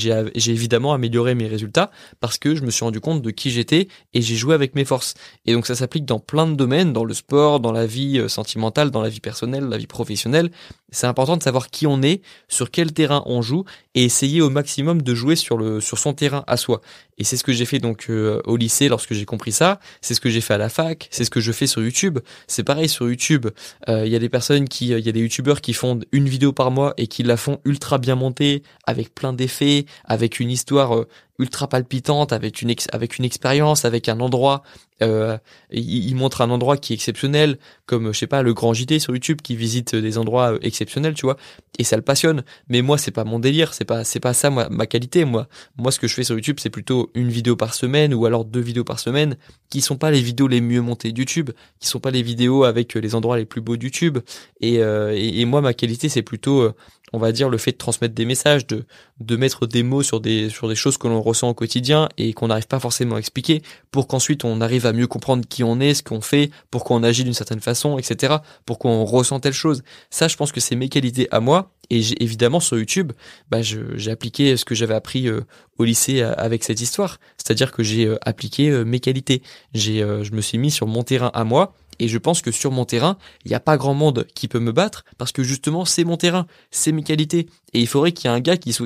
évidemment 0.48 0.92
amélioré 0.92 1.34
mes 1.34 1.46
résultats 1.46 1.90
parce 2.20 2.37
que 2.37 2.54
je 2.54 2.62
me 2.62 2.70
suis 2.70 2.84
rendu 2.84 3.00
compte 3.00 3.22
de 3.22 3.30
qui 3.30 3.50
j'étais 3.50 3.88
et 4.14 4.22
j'ai 4.22 4.37
joué 4.37 4.55
avec 4.55 4.74
mes 4.74 4.85
forces. 4.85 5.14
Et 5.46 5.53
donc 5.53 5.66
ça 5.66 5.74
s'applique 5.74 6.05
dans 6.05 6.18
plein 6.18 6.46
de 6.46 6.55
domaines, 6.55 6.92
dans 6.92 7.05
le 7.05 7.14
sport, 7.14 7.61
dans 7.61 7.72
la 7.72 7.87
vie 7.87 8.18
euh, 8.18 8.29
sentimentale, 8.29 8.90
dans 8.90 9.03
la 9.03 9.09
vie 9.09 9.20
personnelle, 9.20 9.64
la 9.64 9.79
vie 9.79 9.87
professionnelle. 9.87 10.51
C'est 10.90 11.07
important 11.07 11.37
de 11.37 11.42
savoir 11.42 11.68
qui 11.68 11.87
on 11.87 12.03
est, 12.03 12.22
sur 12.48 12.70
quel 12.70 12.92
terrain 12.92 13.22
on 13.27 13.42
joue 13.42 13.64
et 13.94 14.05
essayer 14.05 14.40
au 14.40 14.48
maximum 14.48 15.03
de 15.03 15.14
jouer 15.14 15.37
sur 15.37 15.59
le 15.59 15.81
sur 15.81 15.98
son 15.98 16.14
terrain 16.14 16.44
à 16.46 16.57
soi. 16.57 16.81
Et 17.18 17.24
c'est 17.24 17.37
ce 17.37 17.44
que 17.44 17.53
j'ai 17.53 17.66
fait 17.66 17.79
donc 17.79 18.07
euh, 18.09 18.40
au 18.46 18.57
lycée 18.57 18.88
lorsque 18.88 19.12
j'ai 19.12 19.24
compris 19.27 19.53
ça. 19.53 19.81
C'est 20.01 20.14
ce 20.14 20.20
que 20.20 20.31
j'ai 20.31 20.40
fait 20.40 20.55
à 20.55 20.59
la 20.59 20.68
fac. 20.68 21.09
C'est 21.11 21.24
ce 21.24 21.31
que 21.31 21.40
je 21.40 21.53
fais 21.53 21.66
sur 21.66 21.83
YouTube. 21.83 22.20
C'est 22.46 22.62
pareil 22.62 22.88
sur 22.88 23.09
YouTube. 23.09 23.48
Euh, 23.88 24.07
Il 24.07 24.12
y 24.12 24.16
a 24.16 24.18
des 24.18 24.29
personnes 24.29 24.68
qui, 24.68 24.88
il 24.88 25.05
y 25.05 25.09
a 25.09 25.12
des 25.12 25.20
YouTubeurs 25.20 25.61
qui 25.61 25.74
font 25.74 26.01
une 26.12 26.29
vidéo 26.29 26.53
par 26.53 26.70
mois 26.70 26.94
et 26.96 27.07
qui 27.07 27.22
la 27.22 27.37
font 27.37 27.61
ultra 27.64 27.98
bien 27.98 28.14
montée, 28.14 28.62
avec 28.87 29.14
plein 29.14 29.33
d'effets, 29.33 29.85
avec 30.05 30.40
une 30.40 30.51
histoire 30.51 30.96
euh, 30.96 31.09
ultra 31.38 31.68
palpitante, 31.68 32.33
avec 32.33 32.62
une 32.62 32.74
avec 32.92 33.18
une 33.18 33.24
expérience, 33.24 33.85
avec 33.85 34.09
un 34.09 34.20
endroit. 34.20 34.62
Euh, 35.02 35.38
il, 35.70 36.14
montre 36.16 36.40
un 36.40 36.50
endroit 36.50 36.76
qui 36.76 36.92
est 36.92 36.96
exceptionnel, 36.96 37.58
comme 37.87 38.12
je 38.12 38.18
sais 38.18 38.26
pas 38.26 38.42
le 38.42 38.52
Grand 38.52 38.74
JT 38.74 38.98
sur 38.98 39.14
YouTube 39.14 39.40
qui 39.42 39.54
visite 39.54 39.94
des 39.94 40.18
endroits 40.18 40.54
euh, 40.54 40.58
exceptionnels, 40.62 41.14
tu 41.14 41.26
vois. 41.26 41.37
Et 41.78 41.84
ça 41.84 41.96
le 41.96 42.02
passionne. 42.02 42.42
Mais 42.68 42.82
moi, 42.82 42.98
c'est 42.98 43.11
pas 43.11 43.24
mon 43.24 43.38
délire. 43.38 43.74
C'est 43.74 43.84
pas 43.84 44.04
c'est 44.04 44.20
pas 44.20 44.34
ça 44.34 44.50
moi, 44.50 44.68
ma 44.70 44.87
qualité. 44.87 45.24
Moi, 45.24 45.46
moi, 45.76 45.92
ce 45.92 46.00
que 46.00 46.08
je 46.08 46.14
fais 46.14 46.24
sur 46.24 46.34
YouTube, 46.34 46.58
c'est 46.61 46.70
plutôt 46.70 47.11
une 47.14 47.28
vidéo 47.28 47.54
par 47.56 47.74
semaine 47.74 48.12
ou 48.14 48.26
alors 48.26 48.44
deux 48.44 48.61
vidéos 48.61 48.84
par 48.84 48.98
semaine, 48.98 49.37
qui 49.70 49.80
sont 49.80 49.96
pas 49.96 50.11
les 50.11 50.20
vidéos 50.20 50.48
les 50.48 50.61
mieux 50.61 50.80
montées 50.80 51.12
YouTube, 51.16 51.50
qui 51.78 51.88
sont 51.88 52.00
pas 52.00 52.11
les 52.11 52.22
vidéos 52.22 52.64
avec 52.64 52.94
les 52.94 53.14
endroits 53.14 53.37
les 53.37 53.44
plus 53.46 53.61
beaux 53.61 53.76
YouTube. 53.76 54.18
Et, 54.61 54.82
euh, 54.82 55.14
et, 55.14 55.40
et 55.40 55.44
moi, 55.44 55.61
ma 55.61 55.74
qualité, 55.74 56.08
c'est 56.08 56.22
plutôt 56.22 56.72
on 57.12 57.18
va 57.18 57.33
dire 57.33 57.49
le 57.49 57.59
fait 57.59 57.73
de 57.73 57.77
transmettre 57.77 58.14
des 58.14 58.25
messages, 58.25 58.66
de 58.66 58.85
de 59.21 59.37
mettre 59.37 59.66
des 59.66 59.83
mots 59.83 60.03
sur 60.03 60.21
des 60.21 60.49
sur 60.49 60.68
des 60.68 60.75
choses 60.75 60.99
que 60.99 61.09
l'on 61.09 61.21
ressent 61.21 61.49
au 61.49 61.55
quotidien 61.55 62.09
et 62.18 62.33
qu'on 62.33 62.49
n'arrive 62.49 62.66
pas 62.66 62.81
forcément 62.81 63.16
à 63.16 63.18
expliquer, 63.18 63.62
pour 63.90 64.07
qu'ensuite 64.07 64.44
on 64.44 64.61
arrive 64.61 64.87
à 64.87 64.92
mieux 64.92 65.07
comprendre 65.07 65.44
qui 65.49 65.64
on 65.64 65.81
est, 65.81 65.94
ce 65.94 66.03
qu'on 66.03 66.21
fait, 66.21 66.51
pourquoi 66.71 66.97
on 66.97 67.03
agit 67.03 67.25
d'une 67.25 67.35
certaine 67.35 67.61
façon, 67.61 67.99
etc. 67.99 68.37
Pourquoi 68.66 68.90
on 68.90 69.05
ressent 69.05 69.40
telle 69.40 69.53
chose. 69.53 69.83
Ça, 70.11 70.29
je 70.29 70.37
pense 70.37 70.53
que 70.53 70.61
c'est 70.61 70.77
mes 70.77 70.88
qualités 70.88 71.29
à 71.31 71.40
moi. 71.40 71.73
Et 71.90 72.01
évidemment 72.23 72.61
sur 72.61 72.77
YouTube, 72.77 73.12
bah 73.51 73.62
j'ai 73.62 74.11
appliqué 74.11 74.57
ce 74.59 74.66
que 74.66 74.75
j'avais 74.75 74.94
appris 74.94 75.27
euh, 75.27 75.40
au 75.79 75.85
lycée 75.85 76.21
euh, 76.21 76.35
avec 76.37 76.62
cette 76.62 76.83
histoire, 76.83 77.18
c'est-à-dire 77.38 77.73
que 77.73 77.83
j'ai 77.83 78.05
euh, 78.05 78.18
appliqué 78.21 78.71
mes 78.85 79.01
qualités. 79.01 79.42
J'ai, 79.73 80.01
je 80.01 80.33
me 80.33 80.42
suis 80.42 80.59
mis 80.59 80.71
sur 80.71 80.87
mon 80.87 81.03
terrain 81.03 81.31
à 81.33 81.44
moi 81.44 81.75
et 81.98 82.08
je 82.08 82.18
pense 82.18 82.42
que 82.42 82.50
sur 82.50 82.70
mon 82.70 82.84
terrain, 82.84 83.18
il 83.44 83.48
n'y 83.48 83.54
a 83.54 83.61
pas 83.61 83.76
grand 83.76 83.94
monde 83.94 84.26
qui 84.34 84.48
peut 84.48 84.61
me 84.61 84.72
battre 84.72 85.04
parce 85.16 85.32
que 85.32 85.42
justement, 85.42 85.84
c'est 85.84 86.04
mon 86.04 86.16
terrain, 86.16 86.46
c'est 86.70 86.92
mes 86.92 87.02
qualités. 87.02 87.48
Et 87.72 87.80
il 87.80 87.87
faudrait 87.87 88.12
qu'il 88.12 88.30
y 88.30 88.32
ait 88.32 88.37
un 88.37 88.40
gars 88.40 88.56
qui, 88.56 88.76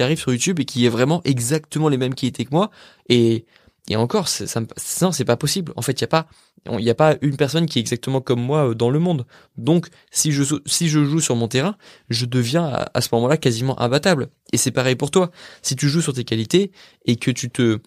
arrive 0.00 0.18
sur 0.18 0.32
YouTube 0.32 0.60
et 0.60 0.64
qui 0.64 0.84
ait 0.84 0.90
vraiment 0.90 1.20
exactement 1.24 1.88
les 1.88 1.96
mêmes 1.96 2.14
qualités 2.14 2.44
que 2.44 2.50
moi. 2.52 2.70
Et, 3.08 3.46
encore, 3.94 4.28
ça, 4.28 5.12
c'est 5.12 5.24
pas 5.24 5.36
possible. 5.36 5.72
En 5.74 5.82
fait, 5.82 6.00
il 6.00 6.06
n'y 6.76 6.90
a 6.90 6.94
pas, 6.94 7.16
une 7.22 7.36
personne 7.36 7.66
qui 7.66 7.78
est 7.78 7.80
exactement 7.80 8.20
comme 8.20 8.40
moi 8.40 8.70
euh, 8.70 8.74
dans 8.74 8.90
le 8.90 9.00
monde. 9.00 9.26
Donc, 9.56 9.88
si 10.12 10.30
je, 10.30 10.44
si 10.64 10.88
je 10.88 11.04
joue 11.04 11.20
sur 11.20 11.34
mon 11.34 11.48
terrain, 11.48 11.76
je 12.08 12.24
deviens 12.24 12.64
à, 12.66 12.90
à 12.94 13.00
ce 13.00 13.08
moment-là 13.12 13.36
quasiment 13.36 13.80
imbattable. 13.80 14.28
Et 14.52 14.58
c'est 14.58 14.70
pareil 14.70 14.94
pour 14.94 15.10
toi. 15.10 15.32
Si 15.62 15.74
tu 15.74 15.88
joues 15.88 16.02
sur 16.02 16.12
tes 16.12 16.22
qualités 16.22 16.70
et 17.04 17.16
que 17.16 17.32
tu 17.32 17.50
te, 17.50 17.80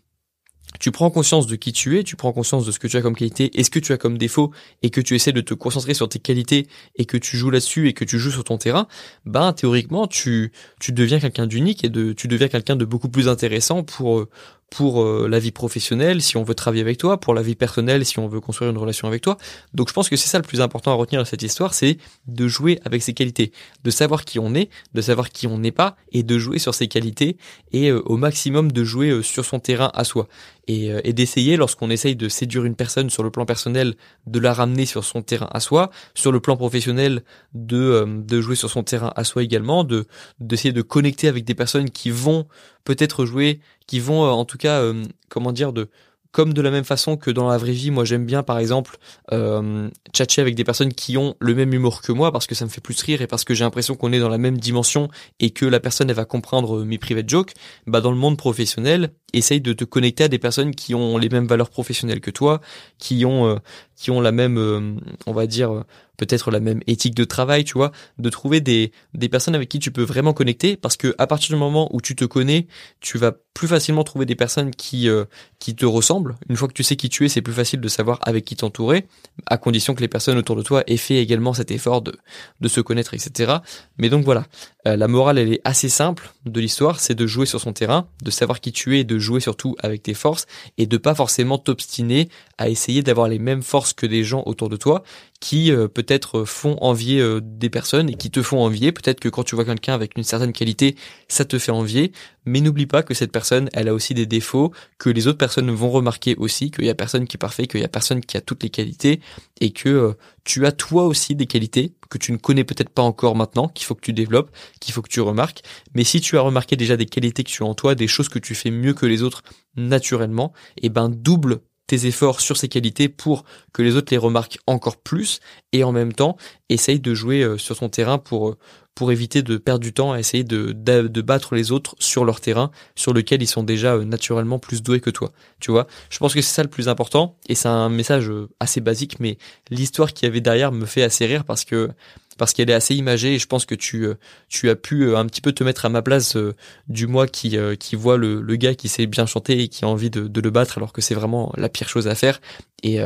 tu 0.79 0.91
prends 0.91 1.09
conscience 1.09 1.47
de 1.47 1.55
qui 1.55 1.73
tu 1.73 1.99
es, 1.99 2.03
tu 2.03 2.15
prends 2.15 2.33
conscience 2.33 2.65
de 2.65 2.71
ce 2.71 2.79
que 2.79 2.87
tu 2.87 2.97
as 2.97 3.01
comme 3.01 3.15
qualité 3.15 3.51
et 3.59 3.63
ce 3.63 3.69
que 3.69 3.79
tu 3.79 3.93
as 3.93 3.97
comme 3.97 4.17
défaut 4.17 4.51
et 4.81 4.89
que 4.89 5.01
tu 5.01 5.15
essaies 5.15 5.31
de 5.31 5.41
te 5.41 5.53
concentrer 5.53 5.93
sur 5.93 6.09
tes 6.09 6.19
qualités 6.19 6.67
et 6.95 7.05
que 7.05 7.17
tu 7.17 7.37
joues 7.37 7.49
là-dessus 7.49 7.87
et 7.87 7.93
que 7.93 8.05
tu 8.05 8.19
joues 8.19 8.31
sur 8.31 8.43
ton 8.43 8.57
terrain, 8.57 8.87
ben 9.25 9.53
théoriquement 9.53 10.07
tu 10.07 10.51
tu 10.79 10.91
deviens 10.91 11.19
quelqu'un 11.19 11.47
d'unique 11.47 11.83
et 11.83 11.89
de 11.89 12.13
tu 12.13 12.27
deviens 12.27 12.47
quelqu'un 12.47 12.75
de 12.75 12.85
beaucoup 12.85 13.09
plus 13.09 13.27
intéressant 13.27 13.83
pour 13.83 14.27
pour 14.73 15.03
euh, 15.03 15.27
la 15.29 15.37
vie 15.37 15.51
professionnelle 15.51 16.21
si 16.21 16.35
on 16.35 16.43
veut 16.43 16.55
travailler 16.55 16.81
avec 16.81 16.97
toi, 16.97 17.19
pour 17.19 17.35
la 17.35 17.43
vie 17.43 17.53
personnelle 17.53 18.05
si 18.05 18.17
on 18.17 18.27
veut 18.27 18.41
construire 18.41 18.71
une 18.71 18.77
relation 18.77 19.07
avec 19.07 19.21
toi. 19.21 19.37
Donc 19.75 19.89
je 19.89 19.93
pense 19.93 20.09
que 20.09 20.15
c'est 20.15 20.27
ça 20.27 20.39
le 20.39 20.43
plus 20.43 20.61
important 20.61 20.91
à 20.91 20.95
retenir 20.95 21.21
de 21.21 21.27
cette 21.27 21.43
histoire, 21.43 21.75
c'est 21.75 21.97
de 22.25 22.47
jouer 22.47 22.79
avec 22.83 23.03
ses 23.03 23.13
qualités, 23.13 23.51
de 23.83 23.91
savoir 23.91 24.25
qui 24.25 24.39
on 24.39 24.55
est, 24.55 24.69
de 24.95 25.01
savoir 25.01 25.29
qui 25.29 25.45
on 25.45 25.59
n'est 25.59 25.71
pas 25.71 25.95
et 26.11 26.23
de 26.23 26.39
jouer 26.39 26.57
sur 26.57 26.73
ses 26.73 26.87
qualités 26.87 27.37
et 27.71 27.91
euh, 27.91 28.01
au 28.05 28.17
maximum 28.17 28.71
de 28.71 28.83
jouer 28.83 29.09
euh, 29.09 29.21
sur 29.21 29.45
son 29.45 29.59
terrain 29.59 29.91
à 29.93 30.03
soi 30.03 30.27
et, 30.67 30.91
et 31.03 31.13
d'essayer 31.13 31.57
lorsqu'on 31.57 31.89
essaye 31.89 32.15
de 32.15 32.29
séduire 32.29 32.65
une 32.65 32.75
personne 32.75 33.09
sur 33.09 33.23
le 33.23 33.31
plan 33.31 33.45
personnel 33.45 33.95
de 34.27 34.39
la 34.39 34.53
ramener 34.53 34.85
sur 34.85 35.03
son 35.03 35.21
terrain 35.21 35.49
à 35.51 35.59
soi, 35.59 35.89
sur 36.13 36.31
le 36.31 36.39
plan 36.39 36.55
professionnel 36.57 37.23
de 37.53 38.05
de 38.23 38.41
jouer 38.41 38.55
sur 38.55 38.69
son 38.69 38.83
terrain 38.83 39.11
à 39.15 39.23
soi 39.23 39.43
également, 39.43 39.83
de 39.83 40.05
d'essayer 40.39 40.71
de 40.71 40.81
connecter 40.81 41.27
avec 41.27 41.45
des 41.45 41.55
personnes 41.55 41.89
qui 41.89 42.11
vont 42.11 42.47
peut-être 42.83 43.25
jouer, 43.25 43.59
qui 43.87 43.99
vont 43.99 44.25
euh, 44.25 44.29
en 44.29 44.45
tout 44.45 44.57
cas, 44.57 44.81
euh, 44.81 45.03
comment 45.29 45.51
dire, 45.51 45.73
de 45.73 45.89
comme 46.33 46.53
de 46.53 46.61
la 46.61 46.71
même 46.71 46.83
façon 46.83 47.15
que 47.15 47.31
dans 47.31 47.47
la 47.47 47.57
vraie 47.57 47.71
vie, 47.71 47.91
moi 47.91 48.03
j'aime 48.03 48.25
bien 48.25 48.43
par 48.43 48.57
exemple 48.57 48.97
euh, 49.31 49.89
avec 50.37 50.55
des 50.55 50.63
personnes 50.63 50.91
qui 50.91 51.15
ont 51.15 51.35
le 51.39 51.55
même 51.55 51.73
humour 51.73 52.01
que 52.01 52.11
moi 52.11 52.31
parce 52.31 52.47
que 52.47 52.55
ça 52.55 52.65
me 52.65 52.69
fait 52.69 52.81
plus 52.81 52.99
rire 53.01 53.21
et 53.21 53.27
parce 53.27 53.45
que 53.45 53.53
j'ai 53.53 53.63
l'impression 53.63 53.95
qu'on 53.95 54.11
est 54.11 54.19
dans 54.19 54.29
la 54.29 54.39
même 54.39 54.57
dimension 54.57 55.09
et 55.39 55.51
que 55.51 55.65
la 55.65 55.79
personne 55.79 56.09
elle 56.09 56.15
va 56.15 56.25
comprendre 56.25 56.79
euh, 56.79 56.85
mes 56.85 56.97
private 56.97 57.29
jokes. 57.29 57.53
Bah 57.87 58.01
dans 58.01 58.11
le 58.11 58.17
monde 58.17 58.35
professionnel, 58.35 59.13
essaye 59.31 59.61
de 59.61 59.73
te 59.73 59.85
connecter 59.85 60.25
à 60.25 60.27
des 60.27 60.39
personnes 60.39 60.73
qui 60.73 60.95
ont 60.95 61.17
les 61.17 61.29
mêmes 61.29 61.47
valeurs 61.47 61.69
professionnelles 61.69 62.19
que 62.19 62.31
toi, 62.31 62.61
qui 62.97 63.25
ont 63.25 63.59
qui 63.95 64.11
ont 64.11 64.21
la 64.21 64.31
même, 64.31 64.99
on 65.25 65.33
va 65.33 65.47
dire 65.47 65.83
peut-être 66.17 66.51
la 66.51 66.59
même 66.59 66.81
éthique 66.87 67.15
de 67.15 67.23
travail, 67.23 67.63
tu 67.63 67.73
vois, 67.73 67.91
de 68.17 68.29
trouver 68.29 68.61
des, 68.61 68.91
des 69.13 69.29
personnes 69.29 69.55
avec 69.55 69.69
qui 69.69 69.79
tu 69.79 69.91
peux 69.91 70.03
vraiment 70.03 70.33
connecter 70.33 70.77
parce 70.77 70.97
que 70.97 71.15
à 71.17 71.27
partir 71.27 71.55
du 71.55 71.59
moment 71.59 71.89
où 71.93 72.01
tu 72.01 72.15
te 72.15 72.25
connais, 72.25 72.67
tu 72.99 73.17
vas 73.17 73.31
plus 73.53 73.67
facilement 73.67 74.03
trouver 74.03 74.25
des 74.25 74.35
personnes 74.35 74.71
qui 74.71 75.09
euh, 75.09 75.25
qui 75.59 75.75
te 75.75 75.85
ressemblent. 75.85 76.35
Une 76.49 76.55
fois 76.55 76.67
que 76.67 76.73
tu 76.73 76.83
sais 76.83 76.95
qui 76.95 77.09
tu 77.09 77.25
es, 77.25 77.29
c'est 77.29 77.41
plus 77.41 77.53
facile 77.53 77.81
de 77.81 77.87
savoir 77.87 78.19
avec 78.21 78.45
qui 78.45 78.55
t'entourer, 78.55 79.05
à 79.47 79.57
condition 79.57 79.95
que 79.95 80.01
les 80.01 80.07
personnes 80.07 80.37
autour 80.37 80.55
de 80.55 80.63
toi 80.63 80.83
aient 80.87 80.97
fait 80.97 81.17
également 81.17 81.53
cet 81.53 81.71
effort 81.71 82.01
de 82.01 82.15
de 82.61 82.67
se 82.67 82.81
connaître, 82.81 83.13
etc. 83.13 83.57
Mais 83.97 84.09
donc 84.09 84.23
voilà, 84.23 84.45
euh, 84.87 84.95
la 84.97 85.07
morale 85.07 85.37
elle 85.37 85.53
est 85.53 85.61
assez 85.63 85.89
simple 85.89 86.31
de 86.45 86.59
l'histoire, 86.59 86.99
c'est 86.99 87.15
de 87.15 87.25
jouer 87.25 87.45
sur 87.45 87.61
son 87.61 87.73
terrain, 87.73 88.07
de 88.21 88.31
savoir 88.31 88.59
qui 88.59 88.71
tu 88.71 88.99
es, 88.99 89.03
de 89.03 89.17
jouer 89.17 89.39
surtout 89.39 89.75
avec 89.79 90.03
tes 90.03 90.13
forces 90.13 90.45
et 90.77 90.85
de 90.85 90.97
pas 90.97 91.15
forcément 91.15 91.57
t'obstiner 91.57 92.29
à 92.57 92.69
essayer 92.69 93.01
d'avoir 93.01 93.27
les 93.27 93.39
mêmes 93.39 93.63
forces 93.63 93.93
que 93.93 94.05
des 94.05 94.23
gens 94.23 94.43
autour 94.45 94.69
de 94.69 94.75
toi 94.75 95.03
qui 95.43 95.73
euh, 95.73 95.89
peut-être 95.89 96.45
font 96.45 96.77
envier 96.79 97.19
euh, 97.19 97.41
des 97.43 97.69
personnes 97.69 98.09
et 98.09 98.13
qui 98.13 98.31
te 98.31 98.41
font 98.41 98.63
envier. 98.63 98.93
Peut-être 98.93 99.19
que 99.19 99.27
quand 99.27 99.43
tu 99.43 99.55
vois 99.55 99.65
quelqu'un 99.65 99.93
avec 99.93 100.15
une 100.15 100.23
certaine 100.23 100.53
qualité, 100.53 100.95
ça 101.27 101.43
te 101.43 101.59
fait 101.59 101.73
envier. 101.73 102.13
Mais 102.45 102.61
n'oublie 102.61 102.85
pas 102.85 103.03
que 103.03 103.13
cette 103.13 103.33
personne, 103.33 103.69
elle 103.73 103.89
a 103.89 103.93
aussi 103.93 104.13
des 104.13 104.25
défauts, 104.25 104.71
que 104.99 105.09
les 105.09 105.27
autres 105.27 105.37
personnes 105.37 105.69
vont 105.69 105.89
remarquer 105.89 106.37
aussi, 106.37 106.71
qu'il 106.71 106.85
y 106.85 106.89
a 106.89 106.95
personne 106.95 107.27
qui 107.27 107.35
est 107.35 107.37
parfait, 107.37 107.67
qu'il 107.67 107.81
y 107.81 107.83
a 107.83 107.89
personne 107.89 108.21
qui 108.21 108.37
a 108.37 108.41
toutes 108.41 108.63
les 108.63 108.69
qualités, 108.69 109.19
et 109.59 109.71
que 109.71 109.89
euh, 109.89 110.13
tu 110.45 110.65
as 110.65 110.71
toi 110.71 111.03
aussi 111.07 111.35
des 111.35 111.45
qualités 111.45 111.93
que 112.09 112.17
tu 112.17 112.31
ne 112.31 112.37
connais 112.37 112.63
peut-être 112.63 112.89
pas 112.89 113.01
encore 113.01 113.35
maintenant, 113.35 113.67
qu'il 113.67 113.85
faut 113.85 113.95
que 113.95 114.01
tu 114.01 114.13
développes, 114.13 114.49
qu'il 114.79 114.93
faut 114.93 115.01
que 115.01 115.09
tu 115.09 115.19
remarques. 115.19 115.61
Mais 115.93 116.05
si 116.05 116.21
tu 116.21 116.37
as 116.37 116.41
remarqué 116.41 116.77
déjà 116.77 116.95
des 116.95 117.05
qualités 117.05 117.43
que 117.43 117.49
tu 117.49 117.63
as 117.63 117.65
en 117.65 117.75
toi, 117.75 117.95
des 117.95 118.07
choses 118.07 118.29
que 118.29 118.39
tu 118.39 118.55
fais 118.55 118.71
mieux 118.71 118.93
que 118.93 119.05
les 119.05 119.23
autres 119.23 119.43
naturellement, 119.75 120.53
et 120.77 120.85
eh 120.85 120.89
ben 120.89 121.09
double 121.09 121.59
tes 121.87 122.05
efforts 122.05 122.41
sur 122.41 122.57
ces 122.57 122.67
qualités 122.69 123.09
pour 123.09 123.43
que 123.73 123.81
les 123.81 123.95
autres 123.95 124.11
les 124.11 124.17
remarquent 124.17 124.59
encore 124.67 124.97
plus 124.97 125.39
et 125.71 125.83
en 125.83 125.91
même 125.91 126.13
temps 126.13 126.37
essaye 126.69 126.99
de 126.99 127.13
jouer 127.13 127.43
euh, 127.43 127.57
sur 127.57 127.77
ton 127.77 127.89
terrain 127.89 128.17
pour 128.17 128.49
euh, 128.49 128.57
pour 128.95 129.11
éviter 129.11 129.41
de 129.41 129.57
perdre 129.57 129.81
du 129.81 129.93
temps 129.93 130.11
à 130.11 130.19
essayer 130.19 130.43
de, 130.43 130.71
de, 130.71 131.21
battre 131.21 131.55
les 131.55 131.71
autres 131.71 131.95
sur 131.99 132.25
leur 132.25 132.41
terrain 132.41 132.71
sur 132.95 133.13
lequel 133.13 133.41
ils 133.41 133.47
sont 133.47 133.63
déjà 133.63 133.95
euh, 133.95 134.03
naturellement 134.03 134.59
plus 134.59 134.83
doués 134.83 134.99
que 134.99 135.09
toi. 135.09 135.31
Tu 135.59 135.71
vois, 135.71 135.87
je 136.09 136.17
pense 136.19 136.33
que 136.33 136.41
c'est 136.41 136.53
ça 136.53 136.63
le 136.63 136.69
plus 136.69 136.89
important 136.89 137.37
et 137.49 137.55
c'est 137.55 137.69
un 137.69 137.89
message 137.89 138.31
assez 138.59 138.81
basique 138.81 139.19
mais 139.19 139.37
l'histoire 139.69 140.13
qu'il 140.13 140.27
y 140.27 140.31
avait 140.31 140.41
derrière 140.41 140.71
me 140.71 140.85
fait 140.85 141.03
assez 141.03 141.25
rire 141.25 141.43
parce 141.43 141.65
que 141.65 141.89
parce 142.37 142.53
qu'elle 142.53 142.69
est 142.69 142.73
assez 142.73 142.95
imagée 142.95 143.35
et 143.35 143.39
je 143.39 143.47
pense 143.47 143.65
que 143.65 143.75
tu 143.75 144.05
euh, 144.05 144.15
tu 144.49 144.69
as 144.69 144.75
pu 144.75 145.03
euh, 145.03 145.17
un 145.17 145.25
petit 145.25 145.41
peu 145.41 145.51
te 145.51 145.63
mettre 145.63 145.85
à 145.85 145.89
ma 145.89 146.01
place 146.01 146.35
euh, 146.35 146.55
du 146.87 147.07
moi 147.07 147.27
qui 147.27 147.57
qui 147.79 147.95
voit 147.95 148.17
le, 148.17 148.41
le 148.41 148.55
gars 148.55 148.75
qui 148.75 148.87
sait 148.87 149.05
bien 149.05 149.25
chanter 149.25 149.61
et 149.61 149.67
qui 149.67 149.85
a 149.85 149.87
envie 149.87 150.09
de, 150.09 150.27
de 150.27 150.41
le 150.41 150.49
battre 150.49 150.77
alors 150.77 150.93
que 150.93 151.01
c'est 151.01 151.15
vraiment 151.15 151.53
la 151.57 151.69
pire 151.69 151.89
chose 151.89 152.07
à 152.07 152.15
faire 152.15 152.39
et 152.83 152.99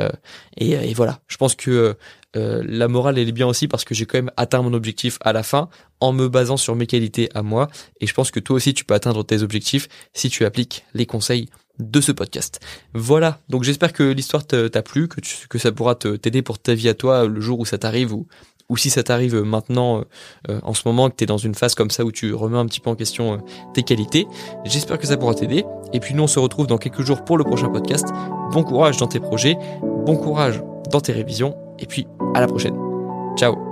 et, 0.58 0.72
et 0.72 0.94
voilà. 0.94 1.20
Je 1.28 1.38
pense 1.38 1.56
que 1.56 1.96
la 2.34 2.88
morale 2.88 3.18
elle 3.18 3.30
est 3.30 3.32
bien 3.32 3.48
aussi 3.48 3.68
parce 3.68 3.84
que 3.84 3.96
j'ai 3.96 4.06
quand 4.06 4.18
même 4.18 4.32
atteint 4.38 4.62
mon 4.62 4.74
objectif 4.74 5.18
à 5.22 5.34
la 5.34 5.42
fin 5.44 5.70
en 6.00 6.14
me 6.14 6.28
basant 6.28 6.58
sur 6.58 6.76
mes 6.76 6.86
qualités 6.86 7.30
à 7.34 7.42
moi. 7.42 7.70
Et 8.00 8.08
je 8.08 8.14
pense 8.14 8.32
que 8.32 8.40
toi 8.40 8.58
aussi 8.58 8.74
tu 8.74 8.86
peux 8.86 8.94
atteindre 8.94 9.24
tes 9.24 9.42
objectifs 9.42 9.88
si 10.14 10.30
tu 10.30 10.46
appliques 10.46 10.86
les 10.94 11.06
conseils 11.06 11.50
de 11.80 12.02
ce 12.02 12.12
podcast. 12.12 12.60
Voilà, 12.94 13.40
donc 13.50 13.64
j'espère 13.64 13.94
que 13.94 14.04
l'histoire 14.04 14.46
t'a 14.46 14.82
plu, 14.82 15.08
que, 15.08 15.22
tu, 15.22 15.48
que 15.48 15.58
ça 15.58 15.72
pourra 15.72 15.96
t'aider 15.96 16.42
pour 16.42 16.60
ta 16.60 16.74
vie 16.74 16.90
à 16.90 16.94
toi 16.94 17.28
le 17.28 17.40
jour 17.40 17.60
où 17.60 17.66
ça 17.66 17.78
t'arrive 17.78 18.14
ou, 18.14 18.28
ou 18.70 18.78
si 18.78 18.90
ça 18.90 19.04
t'arrive 19.04 19.36
maintenant, 19.42 20.00
euh, 20.00 20.02
euh, 20.50 20.60
en 20.64 20.74
ce 20.74 20.84
moment, 20.86 21.10
que 21.10 21.16
tu 21.16 21.24
es 21.24 21.28
dans 21.28 21.38
une 21.38 21.56
phase 21.56 21.76
comme 21.76 21.92
ça 21.92 22.04
où 22.04 22.12
tu 22.12 22.34
remets 22.34 22.58
un 22.58 22.66
petit 22.66 22.80
peu 22.80 22.90
en 22.90 22.96
question 22.96 23.34
euh, 23.34 23.38
tes 23.74 23.84
qualités. 23.84 24.28
J'espère 24.66 24.98
que 24.98 25.08
ça 25.08 25.18
pourra 25.18 25.34
t'aider. 25.34 25.64
Et 25.94 26.00
puis 26.00 26.14
nous, 26.14 26.24
on 26.24 26.28
se 26.28 26.40
retrouve 26.40 26.68
dans 26.68 26.78
quelques 26.78 27.02
jours 27.02 27.24
pour 27.24 27.38
le 27.38 27.44
prochain 27.44 27.70
podcast. 27.70 28.08
Bon 28.52 28.64
courage 28.64 28.98
dans 28.98 29.08
tes 29.08 29.20
projets, 29.20 29.58
bon 30.06 30.18
courage 30.18 30.62
dans 30.92 31.02
tes 31.02 31.14
révisions, 31.14 31.56
et 31.80 31.86
puis 31.86 32.08
à 32.34 32.42
la 32.42 32.48
prochaine. 32.48 32.76
Ciao 33.38 33.67